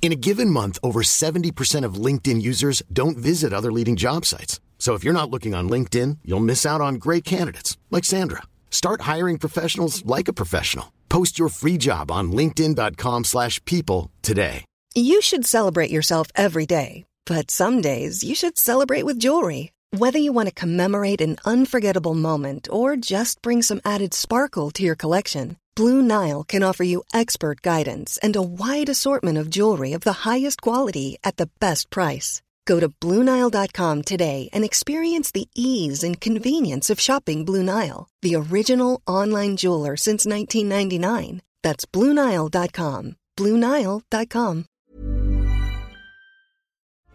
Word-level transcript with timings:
In 0.00 0.12
a 0.12 0.16
given 0.16 0.48
month, 0.48 0.78
over 0.82 1.02
70% 1.02 1.84
of 1.84 2.02
LinkedIn 2.06 2.40
users 2.40 2.82
don't 2.90 3.18
visit 3.18 3.52
other 3.52 3.70
leading 3.70 3.94
job 3.94 4.24
sites. 4.24 4.58
So 4.78 4.94
if 4.94 5.04
you're 5.04 5.12
not 5.12 5.28
looking 5.28 5.54
on 5.54 5.68
LinkedIn, 5.68 6.18
you'll 6.24 6.48
miss 6.48 6.64
out 6.64 6.80
on 6.80 6.94
great 6.94 7.24
candidates 7.26 7.76
like 7.90 8.06
Sandra. 8.06 8.44
Start 8.70 9.02
hiring 9.02 9.36
professionals 9.38 10.06
like 10.06 10.28
a 10.28 10.32
professional. 10.32 10.94
Post 11.10 11.38
your 11.38 11.50
free 11.50 11.76
job 11.76 12.10
on 12.10 12.32
linkedin.com/people 12.32 14.10
today. 14.22 14.64
You 14.94 15.20
should 15.20 15.44
celebrate 15.44 15.90
yourself 15.90 16.28
every 16.34 16.64
day, 16.66 17.04
but 17.26 17.50
some 17.50 17.82
days 17.82 18.24
you 18.24 18.34
should 18.34 18.56
celebrate 18.56 19.04
with 19.04 19.18
jewelry. 19.18 19.72
Whether 19.90 20.18
you 20.18 20.32
want 20.32 20.48
to 20.48 20.54
commemorate 20.54 21.20
an 21.20 21.36
unforgettable 21.44 22.14
moment 22.14 22.68
or 22.70 22.96
just 22.96 23.42
bring 23.42 23.62
some 23.62 23.80
added 23.84 24.14
sparkle 24.14 24.70
to 24.72 24.82
your 24.82 24.96
collection, 24.96 25.56
Blue 25.78 26.02
Nile 26.02 26.42
can 26.42 26.64
offer 26.64 26.82
you 26.82 27.04
expert 27.14 27.62
guidance 27.62 28.18
and 28.20 28.34
a 28.34 28.42
wide 28.42 28.88
assortment 28.88 29.38
of 29.38 29.48
jewelry 29.48 29.92
of 29.92 30.00
the 30.00 30.26
highest 30.26 30.60
quality 30.60 31.18
at 31.22 31.36
the 31.36 31.48
best 31.60 31.88
price. 31.88 32.42
Go 32.66 32.80
to 32.80 32.88
BlueNile.com 32.88 34.02
today 34.02 34.48
and 34.52 34.64
experience 34.64 35.30
the 35.30 35.48
ease 35.54 36.02
and 36.02 36.20
convenience 36.20 36.90
of 36.90 36.98
shopping 36.98 37.44
Blue 37.44 37.62
Nile, 37.62 38.08
the 38.22 38.34
original 38.34 39.00
online 39.06 39.56
jeweler 39.56 39.96
since 39.96 40.26
1999. 40.26 41.42
That's 41.62 41.86
BlueNile.com. 41.86 43.14
BlueNile.com. 43.36 44.64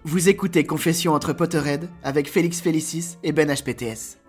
Vous 0.05 0.30
écoutez 0.30 0.66
Confession 0.66 1.14
entre 1.14 1.33
Potterhead 1.33 1.89
avec 2.03 2.30
Félix 2.30 2.61
Félicis 2.61 3.17
et 3.23 3.33
Ben 3.33 3.50
HPTS. 3.50 4.22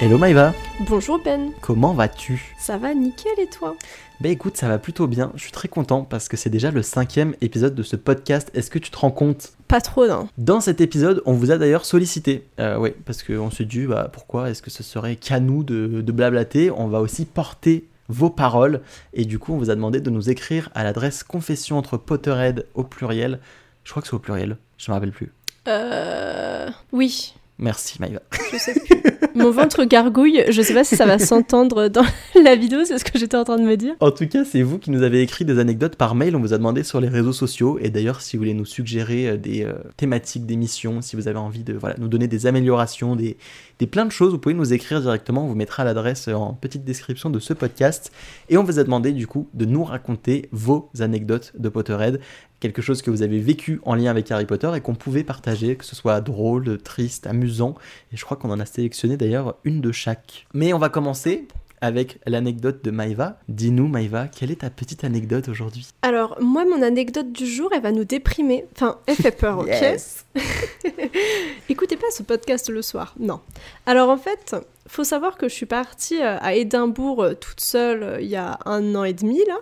Hello 0.00 0.16
Maïva, 0.16 0.54
Bonjour 0.88 1.20
Ben, 1.20 1.50
comment 1.60 1.92
vas-tu? 1.92 2.54
Ça 2.56 2.78
va 2.78 2.94
nickel 2.94 3.32
et 3.38 3.48
toi? 3.48 3.74
Bah 4.20 4.28
écoute, 4.28 4.56
ça 4.56 4.68
va 4.68 4.78
plutôt 4.78 5.08
bien, 5.08 5.32
je 5.34 5.42
suis 5.42 5.50
très 5.50 5.66
content 5.66 6.04
parce 6.04 6.28
que 6.28 6.36
c'est 6.36 6.50
déjà 6.50 6.70
le 6.70 6.82
cinquième 6.82 7.34
épisode 7.40 7.74
de 7.74 7.82
ce 7.82 7.96
podcast, 7.96 8.48
est-ce 8.54 8.70
que 8.70 8.78
tu 8.78 8.92
te 8.92 8.96
rends 8.96 9.10
compte? 9.10 9.54
Pas 9.66 9.80
trop 9.80 10.06
non. 10.06 10.28
Dans 10.38 10.60
cet 10.60 10.80
épisode, 10.80 11.20
on 11.26 11.32
vous 11.32 11.50
a 11.50 11.58
d'ailleurs 11.58 11.84
sollicité, 11.84 12.46
euh, 12.60 12.78
ouais, 12.78 12.94
parce 13.06 13.24
qu'on 13.24 13.50
s'est 13.50 13.64
dit, 13.64 13.86
bah 13.86 14.08
pourquoi 14.12 14.50
est-ce 14.50 14.62
que 14.62 14.70
ce 14.70 14.84
serait 14.84 15.16
qu'à 15.16 15.40
nous 15.40 15.64
de, 15.64 16.00
de 16.00 16.12
blablater? 16.12 16.70
On 16.70 16.86
va 16.86 17.00
aussi 17.00 17.24
porter 17.24 17.88
vos 18.08 18.30
paroles, 18.30 18.82
et 19.14 19.24
du 19.24 19.40
coup 19.40 19.54
on 19.54 19.58
vous 19.58 19.70
a 19.70 19.74
demandé 19.74 20.00
de 20.00 20.10
nous 20.10 20.30
écrire 20.30 20.70
à 20.76 20.84
l'adresse 20.84 21.24
confession 21.24 21.76
entre 21.76 21.96
Potterhead 21.96 22.66
au 22.74 22.84
pluriel, 22.84 23.40
je 23.82 23.90
crois 23.90 24.00
que 24.00 24.06
c'est 24.06 24.14
au 24.14 24.20
pluriel, 24.20 24.58
je 24.76 24.92
me 24.92 24.94
rappelle 24.94 25.10
plus. 25.10 25.32
Euh... 25.66 26.70
Oui, 26.92 27.34
Merci 27.58 27.98
Maïva. 28.00 28.20
je 28.52 28.56
sais 28.58 28.74
plus. 28.80 29.02
Mon 29.34 29.50
ventre 29.50 29.84
gargouille, 29.84 30.44
je 30.48 30.62
sais 30.62 30.74
pas 30.74 30.84
si 30.84 30.96
ça 30.96 31.06
va 31.06 31.18
s'entendre 31.18 31.88
dans 31.88 32.04
la 32.42 32.56
vidéo, 32.56 32.84
c'est 32.84 32.98
ce 32.98 33.04
que 33.04 33.18
j'étais 33.18 33.36
en 33.36 33.44
train 33.44 33.58
de 33.58 33.62
me 33.62 33.76
dire. 33.76 33.94
En 34.00 34.10
tout 34.10 34.26
cas, 34.26 34.44
c'est 34.44 34.62
vous 34.62 34.78
qui 34.78 34.90
nous 34.90 35.02
avez 35.02 35.22
écrit 35.22 35.44
des 35.44 35.58
anecdotes 35.58 35.96
par 35.96 36.14
mail. 36.14 36.34
On 36.34 36.40
vous 36.40 36.52
a 36.52 36.58
demandé 36.58 36.82
sur 36.82 37.00
les 37.00 37.08
réseaux 37.08 37.32
sociaux. 37.32 37.78
Et 37.80 37.90
d'ailleurs, 37.90 38.20
si 38.20 38.36
vous 38.36 38.40
voulez 38.42 38.54
nous 38.54 38.64
suggérer 38.64 39.28
euh, 39.28 39.36
des 39.36 39.64
euh, 39.64 39.74
thématiques 39.96 40.46
d'émissions, 40.46 41.02
si 41.02 41.14
vous 41.14 41.28
avez 41.28 41.38
envie 41.38 41.62
de 41.62 41.74
voilà, 41.74 41.96
nous 41.98 42.08
donner 42.08 42.26
des 42.26 42.46
améliorations, 42.46 43.16
des, 43.16 43.36
des 43.78 43.86
plein 43.86 44.06
de 44.06 44.12
choses, 44.12 44.32
vous 44.32 44.38
pouvez 44.38 44.54
nous 44.54 44.72
écrire 44.72 45.00
directement. 45.00 45.44
On 45.44 45.48
vous 45.48 45.54
mettra 45.54 45.84
l'adresse 45.84 46.28
en 46.28 46.54
petite 46.54 46.84
description 46.84 47.30
de 47.30 47.38
ce 47.38 47.52
podcast. 47.52 48.12
Et 48.48 48.56
on 48.56 48.64
vous 48.64 48.78
a 48.78 48.84
demandé 48.84 49.12
du 49.12 49.26
coup 49.26 49.48
de 49.54 49.64
nous 49.64 49.84
raconter 49.84 50.48
vos 50.52 50.90
anecdotes 51.00 51.52
de 51.58 51.68
Potterhead. 51.68 52.20
Quelque 52.60 52.82
chose 52.82 53.02
que 53.02 53.10
vous 53.10 53.22
avez 53.22 53.38
vécu 53.38 53.80
en 53.84 53.94
lien 53.94 54.10
avec 54.10 54.30
Harry 54.30 54.46
Potter 54.46 54.70
et 54.74 54.80
qu'on 54.80 54.94
pouvait 54.94 55.24
partager, 55.24 55.76
que 55.76 55.84
ce 55.84 55.94
soit 55.94 56.20
drôle, 56.20 56.78
triste, 56.78 57.26
amusant. 57.26 57.74
Et 58.12 58.16
je 58.16 58.24
crois 58.24 58.36
qu'on 58.36 58.50
en 58.50 58.60
a 58.60 58.66
sélectionné 58.66 59.16
d'ailleurs 59.16 59.56
une 59.64 59.80
de 59.80 59.92
chaque. 59.92 60.46
Mais 60.54 60.72
on 60.72 60.78
va 60.78 60.88
commencer 60.88 61.46
avec 61.80 62.18
l'anecdote 62.26 62.84
de 62.84 62.90
Maïva. 62.90 63.38
Dis-nous, 63.48 63.88
Maïva, 63.88 64.28
quelle 64.28 64.50
est 64.50 64.60
ta 64.60 64.70
petite 64.70 65.04
anecdote 65.04 65.48
aujourd'hui? 65.48 65.86
Alors, 66.02 66.36
moi, 66.40 66.64
mon 66.64 66.82
anecdote 66.82 67.32
du 67.32 67.46
jour, 67.46 67.70
elle 67.72 67.82
va 67.82 67.92
nous 67.92 68.04
déprimer. 68.04 68.66
Enfin, 68.74 68.98
elle 69.06 69.16
fait 69.16 69.30
peur, 69.30 69.58
ok 69.58 69.66
Yes. 69.68 70.26
Écoutez 71.68 71.96
pas 71.96 72.10
ce 72.12 72.22
podcast 72.22 72.68
le 72.68 72.82
soir, 72.82 73.14
non. 73.18 73.40
Alors, 73.86 74.10
en 74.10 74.18
fait, 74.18 74.56
faut 74.86 75.04
savoir 75.04 75.36
que 75.36 75.48
je 75.48 75.54
suis 75.54 75.66
partie 75.66 76.20
euh, 76.20 76.38
à 76.40 76.54
Édimbourg 76.54 77.22
euh, 77.22 77.34
toute 77.34 77.60
seule 77.60 78.02
euh, 78.02 78.20
il 78.20 78.28
y 78.28 78.36
a 78.36 78.58
un 78.64 78.94
an 78.94 79.04
et 79.04 79.12
demi, 79.12 79.40
là. 79.46 79.58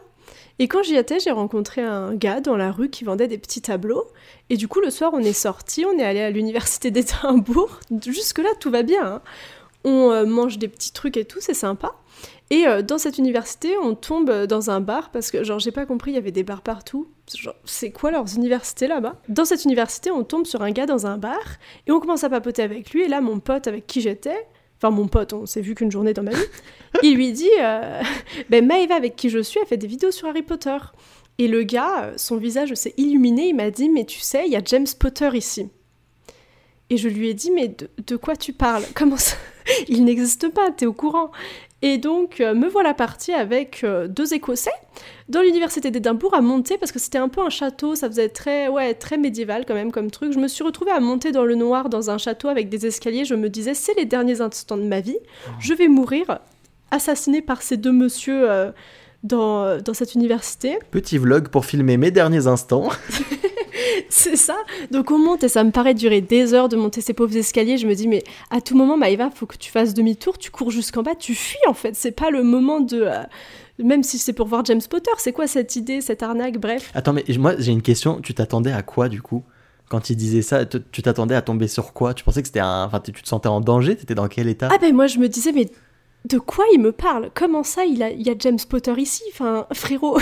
Et 0.59 0.69
quand 0.69 0.83
j'y 0.83 0.97
étais, 0.97 1.19
j'ai 1.21 1.31
rencontré 1.31 1.83
un 1.83 2.15
gars 2.15 2.41
dans 2.41 2.57
la 2.57 2.73
rue 2.73 2.89
qui 2.89 3.05
vendait 3.05 3.29
des 3.29 3.39
petits 3.39 3.61
tableaux. 3.61 4.07
Et 4.49 4.57
du 4.57 4.69
coup, 4.69 4.81
le 4.81 4.91
soir, 4.91 5.11
on 5.13 5.19
est 5.21 5.33
sorti, 5.35 5.85
on 5.85 5.99
est 5.99 6.05
allé 6.05 6.21
à 6.21 6.31
l'université 6.31 6.91
d'Édimbourg. 6.91 7.81
Jusque-là, 8.07 8.51
tout 8.59 8.71
va 8.71 8.83
bien. 8.83 9.05
hein. 9.07 9.23
On 9.85 10.11
euh, 10.11 10.25
mange 10.25 10.59
des 10.59 10.69
petits 10.69 10.93
trucs 10.93 11.17
et 11.17 11.25
tout, 11.25 11.39
c'est 11.41 11.55
sympa. 11.55 11.95
Et 12.51 12.67
euh, 12.67 12.81
dans 12.83 12.99
cette 12.99 13.19
université, 13.19 13.77
on 13.83 13.95
tombe 13.95 14.31
dans 14.47 14.71
un 14.71 14.81
bar 14.81 15.11
parce 15.11 15.31
que, 15.31 15.45
genre, 15.45 15.59
j'ai 15.59 15.73
pas 15.73 15.85
compris, 15.85 16.13
il 16.13 16.15
y 16.15 16.19
avait 16.19 16.33
des 16.33 16.43
bars 16.43 16.63
partout. 16.63 17.09
Genre, 17.37 17.55
c'est 17.65 17.91
quoi 17.91 18.11
leurs 18.11 18.35
universités 18.35 18.87
là-bas? 18.89 19.17
Dans 19.29 19.45
cette 19.45 19.65
université, 19.65 20.11
on 20.11 20.25
tombe 20.25 20.47
sur 20.47 20.63
un 20.63 20.71
gars 20.71 20.87
dans 20.87 21.07
un 21.07 21.19
bar 21.19 21.41
et 21.87 21.93
on 21.93 22.01
commence 22.01 22.25
à 22.25 22.31
papoter 22.31 22.63
avec 22.63 22.91
lui. 22.91 23.03
Et 23.03 23.09
là, 23.09 23.21
mon 23.21 23.41
pote 23.41 23.67
avec 23.67 23.87
qui 23.87 24.01
j'étais, 24.01 24.47
enfin 24.77 24.91
mon 24.91 25.09
pote, 25.09 25.33
on 25.33 25.47
s'est 25.47 25.61
vu 25.61 25.75
qu'une 25.75 25.91
journée 25.91 26.13
dans 26.13 26.23
ma 26.23 26.33
vie, 26.33 26.45
il 27.03 27.17
lui 27.17 27.33
dit 27.33 27.51
euh, 27.61 28.03
Ben 28.51 28.71
avec 28.91 29.17
qui 29.17 29.31
je 29.31 29.39
suis, 29.39 29.61
a 29.61 29.65
fait 29.65 29.77
des 29.77 29.87
vidéos 29.87 30.11
sur 30.11 30.29
Harry 30.29 30.43
Potter. 30.43 30.77
Et 31.39 31.49
le 31.49 31.65
gars, 31.65 32.05
euh, 32.05 32.13
son 32.17 32.37
visage 32.37 32.73
s'est 32.75 32.95
illuminé, 32.97 33.49
il 33.49 33.55
m'a 33.55 33.71
dit 33.71 33.89
Mais 33.89 34.05
tu 34.05 34.21
sais, 34.21 34.45
il 34.47 34.53
y 34.53 34.57
a 34.57 34.63
James 34.65 34.87
Potter 34.99 35.31
ici. 35.35 35.69
Et 36.89 36.97
je 36.97 37.09
lui 37.09 37.29
ai 37.29 37.35
dit 37.35 37.51
Mais 37.51 37.75
de 38.07 38.17
quoi 38.17 38.37
tu 38.37 38.53
parles? 38.53 38.85
Comment 38.95 39.17
ça? 39.17 39.37
Il 39.89 40.05
n'existe 40.05 40.49
pas, 40.51 40.71
t'es 40.71 40.87
au 40.87 40.93
courant 40.93 41.33
et 41.83 41.99
donc, 41.99 42.41
euh, 42.41 42.55
me 42.55 42.69
voilà 42.69 42.95
partie 42.95 43.33
avec 43.33 43.83
euh, 43.85 44.09
deux 44.09 44.33
Écossais 44.33 44.71
dans 45.29 45.43
l'université 45.43 45.91
d'Édimbourg 45.91 46.35
à 46.35 46.41
monter 46.41 46.79
parce 46.79 46.91
que 46.91 46.99
c'était 46.99 47.19
un 47.19 47.29
peu 47.29 47.43
un 47.43 47.51
château, 47.51 47.95
ça 47.95 48.09
faisait 48.09 48.31
très, 48.31 48.69
ouais, 48.69 48.95
très 48.95 49.19
médiéval 49.19 49.67
quand 49.67 49.75
même 49.75 49.93
comme 49.93 50.11
truc. 50.11 50.33
Je 50.33 50.39
me 50.39 50.49
suis 50.49 50.65
retrouvée 50.65 50.93
à 50.93 51.01
monter 51.01 51.33
dans 51.33 51.45
le 51.45 51.55
noir 51.55 51.91
dans 51.91 52.11
un 52.11 52.17
château 52.17 52.49
avec 52.49 52.71
des 52.71 52.87
escaliers. 52.87 53.27
Je 53.27 53.35
me 53.35 53.51
disais, 53.51 53.75
c'est 53.75 53.95
les 53.95 54.07
derniers 54.07 54.41
instants 54.41 54.79
de 54.79 54.85
ma 54.85 55.01
vie. 55.01 55.19
Je 55.61 55.75
vais 55.75 55.89
mourir 55.89 56.39
assassinée 56.91 57.43
par 57.43 57.61
ces 57.61 57.77
deux 57.77 57.93
messieurs 57.93 58.51
euh, 58.51 58.71
dans, 59.23 59.79
dans 59.83 59.95
cette 59.95 60.15
université. 60.15 60.79
Petit 60.91 61.19
vlog 61.19 61.49
pour 61.49 61.67
filmer 61.67 61.99
mes 61.99 62.11
derniers 62.11 62.47
instants. 62.47 62.89
C'est 64.09 64.37
ça. 64.37 64.57
Donc 64.91 65.11
on 65.11 65.19
monte 65.19 65.45
et 65.45 65.49
ça 65.49 65.65
me 65.65 65.71
paraît 65.71 65.95
durer 65.95 66.21
des 66.21 66.55
heures 66.55 66.69
de 66.69 66.77
monter 66.77 67.01
ces 67.01 67.15
pauvres 67.15 67.37
escaliers. 67.37 67.79
Je 67.79 67.87
me 67.87 67.95
dis 67.95 68.09
mais 68.09 68.23
à 68.51 68.61
tout 68.61 68.77
moment 68.77 68.97
Maëva, 68.97 69.31
faut 69.31 69.47
que 69.47 69.57
tu 69.57 69.71
fasses 69.71 69.95
demi-tour, 69.95 70.39
tu 70.39 70.51
cours 70.51 70.71
jusqu'en 70.71 71.03
bas, 71.03 71.15
tu 71.15 71.35
fuis 71.35 71.59
en 71.69 71.75
fait. 71.75 71.95
C'est 71.95 72.13
pas 72.13 72.31
le 72.31 72.43
moment 72.43 72.81
de 72.81 73.03
euh, 73.03 73.23
même 73.79 74.03
si 74.03 74.19
c'est 74.19 74.33
pour 74.33 74.47
voir 74.47 74.65
James 74.65 74.81
Potter, 74.89 75.11
c'est 75.19 75.33
quoi 75.33 75.47
cette 75.47 75.77
idée, 75.77 76.01
cette 76.01 76.23
arnaque, 76.23 76.59
bref. 76.59 76.91
Attends, 76.95 77.13
mais 77.13 77.25
moi 77.39 77.55
j'ai 77.59 77.73
une 77.73 77.83
question. 77.83 78.21
Tu 78.21 78.35
t'attendais 78.35 78.73
à 78.73 78.83
quoi 78.83 79.09
du 79.09 79.21
coup? 79.23 79.45
Quand 79.89 80.11
il 80.11 80.17
disait 80.17 80.43
ça, 80.43 80.65
tu 80.67 81.03
t'attendais 81.03 81.37
à 81.37 81.43
tomber 81.43 81.69
sur 81.69 81.93
quoi? 81.93 82.13
Tu 82.13 82.25
pensais 82.25 82.43
que 82.43 82.49
c'était 82.49 82.61
un. 82.61 82.85
Enfin, 82.85 82.99
tu 83.01 83.13
tu 83.13 83.23
te 83.23 83.29
sentais 83.29 83.49
en 83.49 83.61
danger? 83.61 83.97
T'étais 83.97 84.17
dans 84.17 84.27
quel 84.29 84.49
état? 84.49 84.69
Ah 84.73 84.79
ben 84.81 84.95
moi 84.95 85.07
je 85.07 85.19
me 85.19 85.29
disais 85.29 85.53
mais 85.53 85.69
de 86.29 86.39
quoi 86.39 86.65
il 86.73 86.81
me 86.81 86.91
parle? 86.91 87.31
Comment 87.35 87.63
ça 87.63 87.85
il, 87.85 88.03
a, 88.03 88.11
il 88.11 88.27
y 88.27 88.31
a 88.31 88.35
James 88.39 88.59
Potter 88.69 88.95
ici? 88.97 89.23
Enfin 89.33 89.67
frérot, 89.73 90.19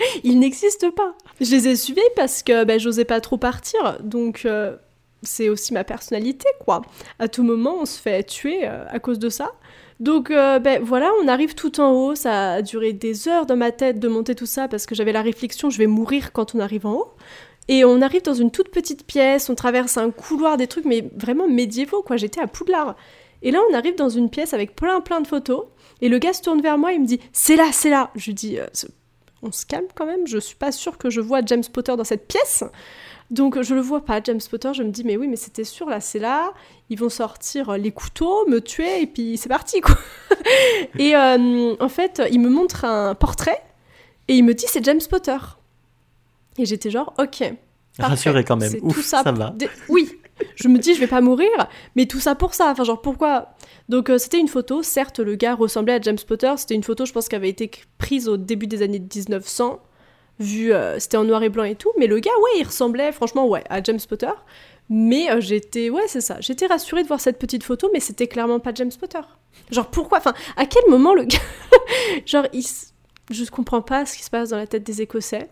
il 0.24 0.38
n'existe 0.38 0.90
pas. 0.90 1.14
Je 1.40 1.50
les 1.50 1.68
ai 1.68 1.76
suivis 1.76 2.00
parce 2.16 2.42
que 2.42 2.64
ben, 2.64 2.78
j'osais 2.78 3.04
pas 3.04 3.20
trop 3.20 3.36
partir, 3.36 3.98
donc 4.02 4.42
euh, 4.44 4.76
c'est 5.22 5.48
aussi 5.48 5.72
ma 5.72 5.84
personnalité 5.84 6.46
quoi. 6.64 6.82
À 7.18 7.28
tout 7.28 7.42
moment 7.42 7.76
on 7.80 7.86
se 7.86 8.00
fait 8.00 8.22
tuer 8.22 8.60
euh, 8.64 8.84
à 8.88 8.98
cause 8.98 9.18
de 9.18 9.28
ça. 9.28 9.52
Donc 9.98 10.30
euh, 10.30 10.58
ben 10.58 10.82
voilà, 10.82 11.10
on 11.22 11.28
arrive 11.28 11.54
tout 11.54 11.80
en 11.80 11.92
haut, 11.92 12.14
ça 12.14 12.54
a 12.54 12.62
duré 12.62 12.92
des 12.92 13.28
heures 13.28 13.46
dans 13.46 13.56
ma 13.56 13.70
tête 13.70 13.98
de 13.98 14.08
monter 14.08 14.34
tout 14.34 14.46
ça 14.46 14.68
parce 14.68 14.86
que 14.86 14.94
j'avais 14.94 15.12
la 15.12 15.22
réflexion 15.22 15.70
je 15.70 15.78
vais 15.78 15.86
mourir 15.86 16.32
quand 16.32 16.54
on 16.54 16.60
arrive 16.60 16.86
en 16.86 16.94
haut. 16.94 17.12
Et 17.68 17.84
on 17.84 18.02
arrive 18.02 18.22
dans 18.22 18.34
une 18.34 18.50
toute 18.50 18.70
petite 18.70 19.06
pièce, 19.06 19.48
on 19.48 19.54
traverse 19.54 19.96
un 19.96 20.10
couloir, 20.10 20.56
des 20.56 20.66
trucs 20.66 20.86
mais 20.86 21.08
vraiment 21.16 21.48
médiévaux 21.48 22.02
quoi, 22.02 22.16
j'étais 22.16 22.40
à 22.40 22.46
Poudlard. 22.46 22.96
Et 23.42 23.50
là 23.50 23.60
on 23.70 23.74
arrive 23.74 23.96
dans 23.96 24.08
une 24.08 24.30
pièce 24.30 24.54
avec 24.54 24.74
plein 24.74 25.00
plein 25.00 25.20
de 25.20 25.26
photos 25.26 25.64
et 26.00 26.08
le 26.08 26.18
gars 26.18 26.32
se 26.32 26.40
tourne 26.40 26.62
vers 26.62 26.78
moi, 26.78 26.92
il 26.92 27.02
me 27.02 27.06
dit 27.06 27.20
"C'est 27.32 27.56
là, 27.56 27.68
c'est 27.72 27.90
là." 27.90 28.10
Je 28.16 28.26
lui 28.26 28.34
dis 28.34 28.58
on 29.42 29.52
se 29.52 29.66
calme 29.66 29.86
quand 29.94 30.06
même. 30.06 30.26
Je 30.26 30.38
suis 30.38 30.56
pas 30.56 30.72
sûre 30.72 30.98
que 30.98 31.10
je 31.10 31.20
vois 31.20 31.40
James 31.44 31.64
Potter 31.72 31.96
dans 31.96 32.04
cette 32.04 32.26
pièce. 32.26 32.64
Donc 33.30 33.60
je 33.62 33.74
le 33.74 33.80
vois 33.80 34.04
pas, 34.04 34.20
James 34.22 34.40
Potter. 34.50 34.72
Je 34.74 34.82
me 34.82 34.90
dis, 34.90 35.04
mais 35.04 35.16
oui, 35.16 35.28
mais 35.28 35.36
c'était 35.36 35.64
sûr, 35.64 35.88
là, 35.88 36.00
c'est 36.00 36.18
là. 36.18 36.52
Ils 36.88 36.98
vont 36.98 37.08
sortir 37.08 37.72
les 37.78 37.92
couteaux, 37.92 38.46
me 38.48 38.60
tuer, 38.60 39.02
et 39.02 39.06
puis 39.06 39.36
c'est 39.36 39.48
parti, 39.48 39.80
quoi. 39.80 39.96
et 40.98 41.14
euh, 41.14 41.76
en 41.78 41.88
fait, 41.88 42.20
il 42.30 42.40
me 42.40 42.48
montre 42.48 42.84
un 42.84 43.14
portrait, 43.14 43.62
et 44.26 44.36
il 44.36 44.44
me 44.44 44.54
dit, 44.54 44.66
c'est 44.68 44.84
James 44.84 45.00
Potter. 45.08 45.38
Et 46.58 46.66
j'étais 46.66 46.90
genre, 46.90 47.14
ok. 47.18 47.54
Rassuré 48.00 48.44
quand 48.44 48.56
même. 48.56 48.72
Ouf, 48.82 49.00
ça, 49.02 49.22
va. 49.22 49.54
Oui, 49.88 50.08
je 50.56 50.68
me 50.68 50.78
dis, 50.78 50.94
je 50.94 51.00
vais 51.00 51.06
pas 51.06 51.20
mourir, 51.20 51.50
mais 51.96 52.06
tout 52.06 52.20
ça 52.20 52.34
pour 52.34 52.54
ça. 52.54 52.70
Enfin, 52.70 52.84
genre, 52.84 53.00
pourquoi? 53.00 53.54
Donc, 53.88 54.10
euh, 54.10 54.18
c'était 54.18 54.38
une 54.38 54.48
photo. 54.48 54.82
Certes, 54.82 55.20
le 55.20 55.34
gars 55.34 55.54
ressemblait 55.54 55.94
à 55.94 56.00
James 56.00 56.18
Potter. 56.26 56.52
C'était 56.56 56.74
une 56.74 56.84
photo, 56.84 57.04
je 57.04 57.12
pense, 57.12 57.28
qui 57.28 57.36
avait 57.36 57.48
été 57.48 57.70
prise 57.98 58.28
au 58.28 58.36
début 58.36 58.66
des 58.66 58.82
années 58.82 59.00
1900. 59.00 59.80
Vu, 60.38 60.72
euh, 60.72 60.98
c'était 60.98 61.16
en 61.16 61.24
noir 61.24 61.42
et 61.42 61.48
blanc 61.48 61.64
et 61.64 61.74
tout. 61.74 61.92
Mais 61.98 62.06
le 62.06 62.18
gars, 62.18 62.30
ouais, 62.30 62.60
il 62.60 62.64
ressemblait, 62.64 63.12
franchement, 63.12 63.46
ouais, 63.48 63.64
à 63.68 63.82
James 63.82 64.00
Potter. 64.08 64.30
Mais 64.88 65.30
euh, 65.30 65.40
j'étais, 65.40 65.90
ouais, 65.90 66.08
c'est 66.08 66.20
ça. 66.20 66.40
J'étais 66.40 66.66
rassurée 66.66 67.02
de 67.02 67.08
voir 67.08 67.20
cette 67.20 67.38
petite 67.38 67.62
photo, 67.62 67.90
mais 67.92 68.00
c'était 68.00 68.26
clairement 68.26 68.58
pas 68.58 68.72
James 68.74 68.90
Potter. 68.98 69.20
Genre, 69.70 69.86
pourquoi? 69.88 70.18
Enfin, 70.18 70.34
à 70.56 70.66
quel 70.66 70.82
moment 70.88 71.14
le 71.14 71.24
gars. 71.24 71.38
genre, 72.26 72.46
il... 72.52 72.64
je 73.30 73.50
comprends 73.50 73.82
pas 73.82 74.06
ce 74.06 74.16
qui 74.16 74.24
se 74.24 74.30
passe 74.30 74.50
dans 74.50 74.56
la 74.56 74.66
tête 74.66 74.82
des 74.82 75.02
Écossais. 75.02 75.48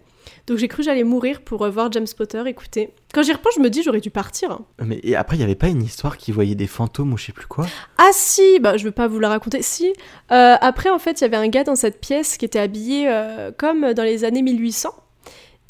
Donc 0.47 0.59
j'ai 0.59 0.69
cru 0.69 0.79
que 0.79 0.85
j'allais 0.85 1.05
mourir 1.05 1.43
pour 1.43 1.63
euh, 1.65 1.71
voir 1.71 1.91
James 1.93 2.07
Potter, 2.17 2.43
écoutez. 2.47 2.91
Quand 3.13 3.23
j'y 3.23 3.33
repense, 3.33 3.55
je 3.57 3.61
me 3.61 3.71
dis 3.71 3.83
j'aurais 3.83 4.01
dû 4.01 4.11
partir. 4.11 4.53
Hein. 4.53 4.65
Mais 4.85 5.01
et 5.03 5.17
après, 5.17 5.37
il 5.37 5.39
n'y 5.39 5.45
avait 5.45 5.55
pas 5.55 5.69
une 5.69 5.83
histoire 5.83 6.17
qui 6.17 6.33
voyait 6.33 6.55
des 6.55 6.67
fantômes 6.67 7.13
ou 7.13 7.19
je 7.19 7.27
sais 7.27 7.33
plus 7.33 7.47
quoi? 7.47 7.67
Ah 7.99 8.11
si, 8.13 8.61
bah 8.61 8.77
je 8.77 8.85
veux 8.85 8.93
pas 8.93 9.09
vous 9.09 9.19
la 9.19 9.29
raconter. 9.29 9.63
Si. 9.63 9.93
Euh, 10.33 10.57
après, 10.61 10.91
en 10.91 10.99
fait, 10.99 11.21
il 11.21 11.23
y 11.23 11.25
avait 11.25 11.37
un 11.37 11.49
gars 11.49 11.65
dans 11.65 11.77
cette 11.77 12.01
pièce 12.01 12.37
qui 12.37 12.45
était 12.45 12.59
habillé 12.59 13.09
euh, 13.09 13.51
comme 13.57 13.93
dans 13.95 14.05
les 14.05 14.25
années 14.25 14.43
1800. 14.43 14.91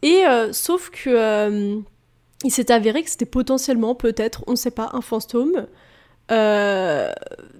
Et 0.03 0.23
sauf 0.53 0.91
que 0.91 1.81
il 2.45 2.53
s'est 2.53 2.71
avéré 2.71 3.03
que 3.03 3.11
c'était 3.11 3.27
potentiellement, 3.27 3.97
peut-être, 3.97 4.45
on 4.47 4.53
ne 4.53 4.57
sait 4.57 4.71
pas, 4.71 4.91
un 4.93 5.01
fantôme. 5.01 5.67
Euh, 6.31 7.11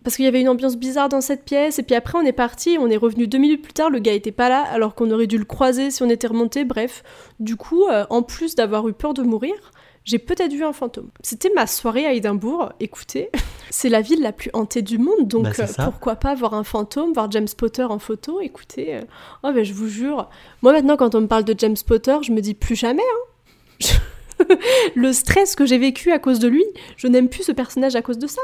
parce 0.05 0.17
qu'il 0.17 0.25
y 0.25 0.29
avait 0.29 0.41
une 0.41 0.49
ambiance 0.49 0.77
bizarre 0.77 1.09
dans 1.09 1.21
cette 1.21 1.45
pièce, 1.45 1.79
et 1.79 1.83
puis 1.83 1.95
après 1.95 2.19
on 2.19 2.23
est 2.23 2.33
parti, 2.33 2.77
on 2.81 2.89
est 2.89 2.97
revenu 2.97 3.27
deux 3.27 3.39
minutes 3.39 3.63
plus 3.63 3.73
tard, 3.73 3.91
le 3.91 3.99
gars 3.99 4.13
était 4.13 4.33
pas 4.33 4.49
là, 4.49 4.63
alors 4.63 4.95
qu'on 4.95 5.11
aurait 5.11 5.27
dû 5.27 5.39
le 5.39 5.45
croiser 5.45 5.91
si 5.91 6.03
on 6.03 6.09
était 6.11 6.27
remonté, 6.27 6.65
bref. 6.65 7.03
Du 7.41 7.57
coup, 7.57 7.85
euh, 7.85 8.05
en 8.11 8.23
plus 8.23 8.55
d'avoir 8.55 8.87
eu 8.89 8.93
peur 8.93 9.15
de 9.15 9.23
mourir, 9.23 9.55
j'ai 10.05 10.19
peut-être 10.19 10.53
vu 10.53 10.65
un 10.65 10.73
fantôme. 10.73 11.11
C'était 11.23 11.51
ma 11.55 11.67
soirée 11.67 12.07
à 12.07 12.13
Édimbourg, 12.13 12.73
écoutez, 12.81 13.31
c'est 13.71 13.89
la 13.89 14.01
ville 14.01 14.23
la 14.23 14.33
plus 14.33 14.51
hantée 14.53 14.83
du 14.83 14.99
monde, 14.99 15.27
donc 15.27 15.45
Bah, 15.45 15.53
euh, 15.59 15.85
pourquoi 15.85 16.17
pas 16.17 16.35
voir 16.35 16.55
un 16.55 16.65
fantôme, 16.65 17.13
voir 17.13 17.31
James 17.31 17.49
Potter 17.57 17.85
en 17.85 17.99
photo, 17.99 18.41
écoutez, 18.41 18.97
euh, 18.97 19.03
oh 19.43 19.53
ben 19.53 19.65
je 19.65 19.73
vous 19.73 19.89
jure, 19.89 20.29
moi 20.63 20.73
maintenant 20.73 20.97
quand 20.97 21.15
on 21.15 21.23
me 21.23 21.27
parle 21.27 21.45
de 21.45 21.55
James 21.57 21.77
Potter, 21.87 22.17
je 22.23 22.33
me 22.33 22.41
dis 22.41 22.55
plus 22.55 22.77
jamais, 22.77 23.03
hein. 23.03 23.87
le 24.95 25.13
stress 25.13 25.55
que 25.55 25.67
j'ai 25.67 25.79
vécu 25.79 26.13
à 26.13 26.19
cause 26.19 26.39
de 26.39 26.49
lui, 26.49 26.65
je 26.97 27.07
n'aime 27.07 27.29
plus 27.29 27.43
ce 27.43 27.53
personnage 27.53 27.97
à 27.97 28.03
cause 28.03 28.19
de 28.19 28.27
ça. 28.27 28.43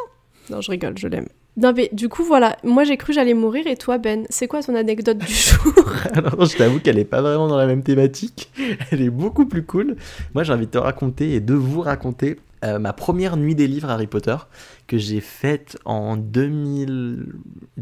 Non, 0.51 0.61
je 0.61 0.71
rigole, 0.71 0.99
je 0.99 1.09
l'aime. 1.09 1.29
Non, 1.57 1.73
mais 1.75 1.89
du 1.93 2.09
coup, 2.09 2.25
voilà, 2.25 2.57
moi 2.65 2.83
j'ai 2.83 2.97
cru 2.97 3.13
j'allais 3.13 3.35
mourir 3.35 3.67
et 3.69 3.77
toi, 3.77 3.99
Ben, 3.99 4.27
c'est 4.29 4.49
quoi 4.49 4.63
ton 4.63 4.75
anecdote 4.75 5.19
du 5.19 5.33
jour? 5.33 5.73
Alors, 6.13 6.45
je 6.45 6.57
t'avoue 6.57 6.81
qu'elle 6.81 6.99
est 6.99 7.05
pas 7.05 7.23
vraiment 7.23 7.47
dans 7.47 7.57
la 7.57 7.67
même 7.67 7.85
thématique. 7.85 8.51
Elle 8.91 9.03
est 9.03 9.11
beaucoup 9.11 9.47
plus 9.47 9.63
cool. 9.63 9.97
Moi, 10.35 10.43
j'ai 10.43 10.53
envie 10.53 10.67
de 10.67 10.73
te 10.73 10.79
raconter 10.79 11.35
et 11.35 11.41
de 11.41 11.55
vous 11.55 11.81
raconter 11.81 12.37
euh, 12.65 12.79
ma 12.79 12.93
première 12.93 13.37
nuit 13.37 13.55
des 13.55 13.67
livres 13.67 13.91
Harry 13.91 14.07
Potter 14.07 14.37
que 14.87 14.97
j'ai 14.99 15.21
faite 15.21 15.77
en 15.85 16.17
2000. 16.17 17.27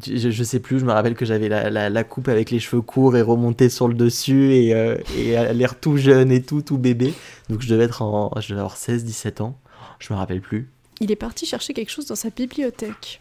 Je, 0.05 0.31
je 0.31 0.45
sais 0.45 0.61
plus, 0.61 0.79
je 0.81 0.85
me 0.85 0.93
rappelle 0.93 1.15
que 1.15 1.25
j'avais 1.25 1.49
la, 1.49 1.71
la- 1.71 1.89
la 1.91 2.05
coupe 2.05 2.29
avec 2.29 2.51
les 2.51 2.59
cheveux 2.61 2.83
courts 2.83 3.17
et 3.17 3.23
remontée 3.23 3.69
sur 3.69 3.89
le 3.89 3.95
dessus 3.95 4.53
et, 4.55 4.75
euh, 4.75 4.97
et 5.17 5.37
à 5.37 5.53
l'air 5.53 5.79
tout 5.79 5.97
jeune 5.97 6.31
et 6.33 6.43
tout, 6.43 6.63
tout 6.63 6.79
bébé. 6.79 7.15
Donc, 7.49 7.61
je 7.63 7.69
devais 7.69 7.85
être 7.85 8.03
en. 8.03 8.31
Je 8.41 8.49
devais 8.51 8.61
avoir 8.61 8.77
16-17 8.77 9.43
ans. 9.43 9.59
Je 9.99 10.13
me 10.13 10.19
rappelle 10.19 10.41
plus. 10.41 10.69
Il 11.01 11.11
est 11.11 11.17
parti 11.17 11.47
chercher 11.47 11.73
quelque 11.75 11.91
chose 11.91 12.07
dans 12.07 12.15
sa 12.17 12.31
bibliothèque. 12.31 13.21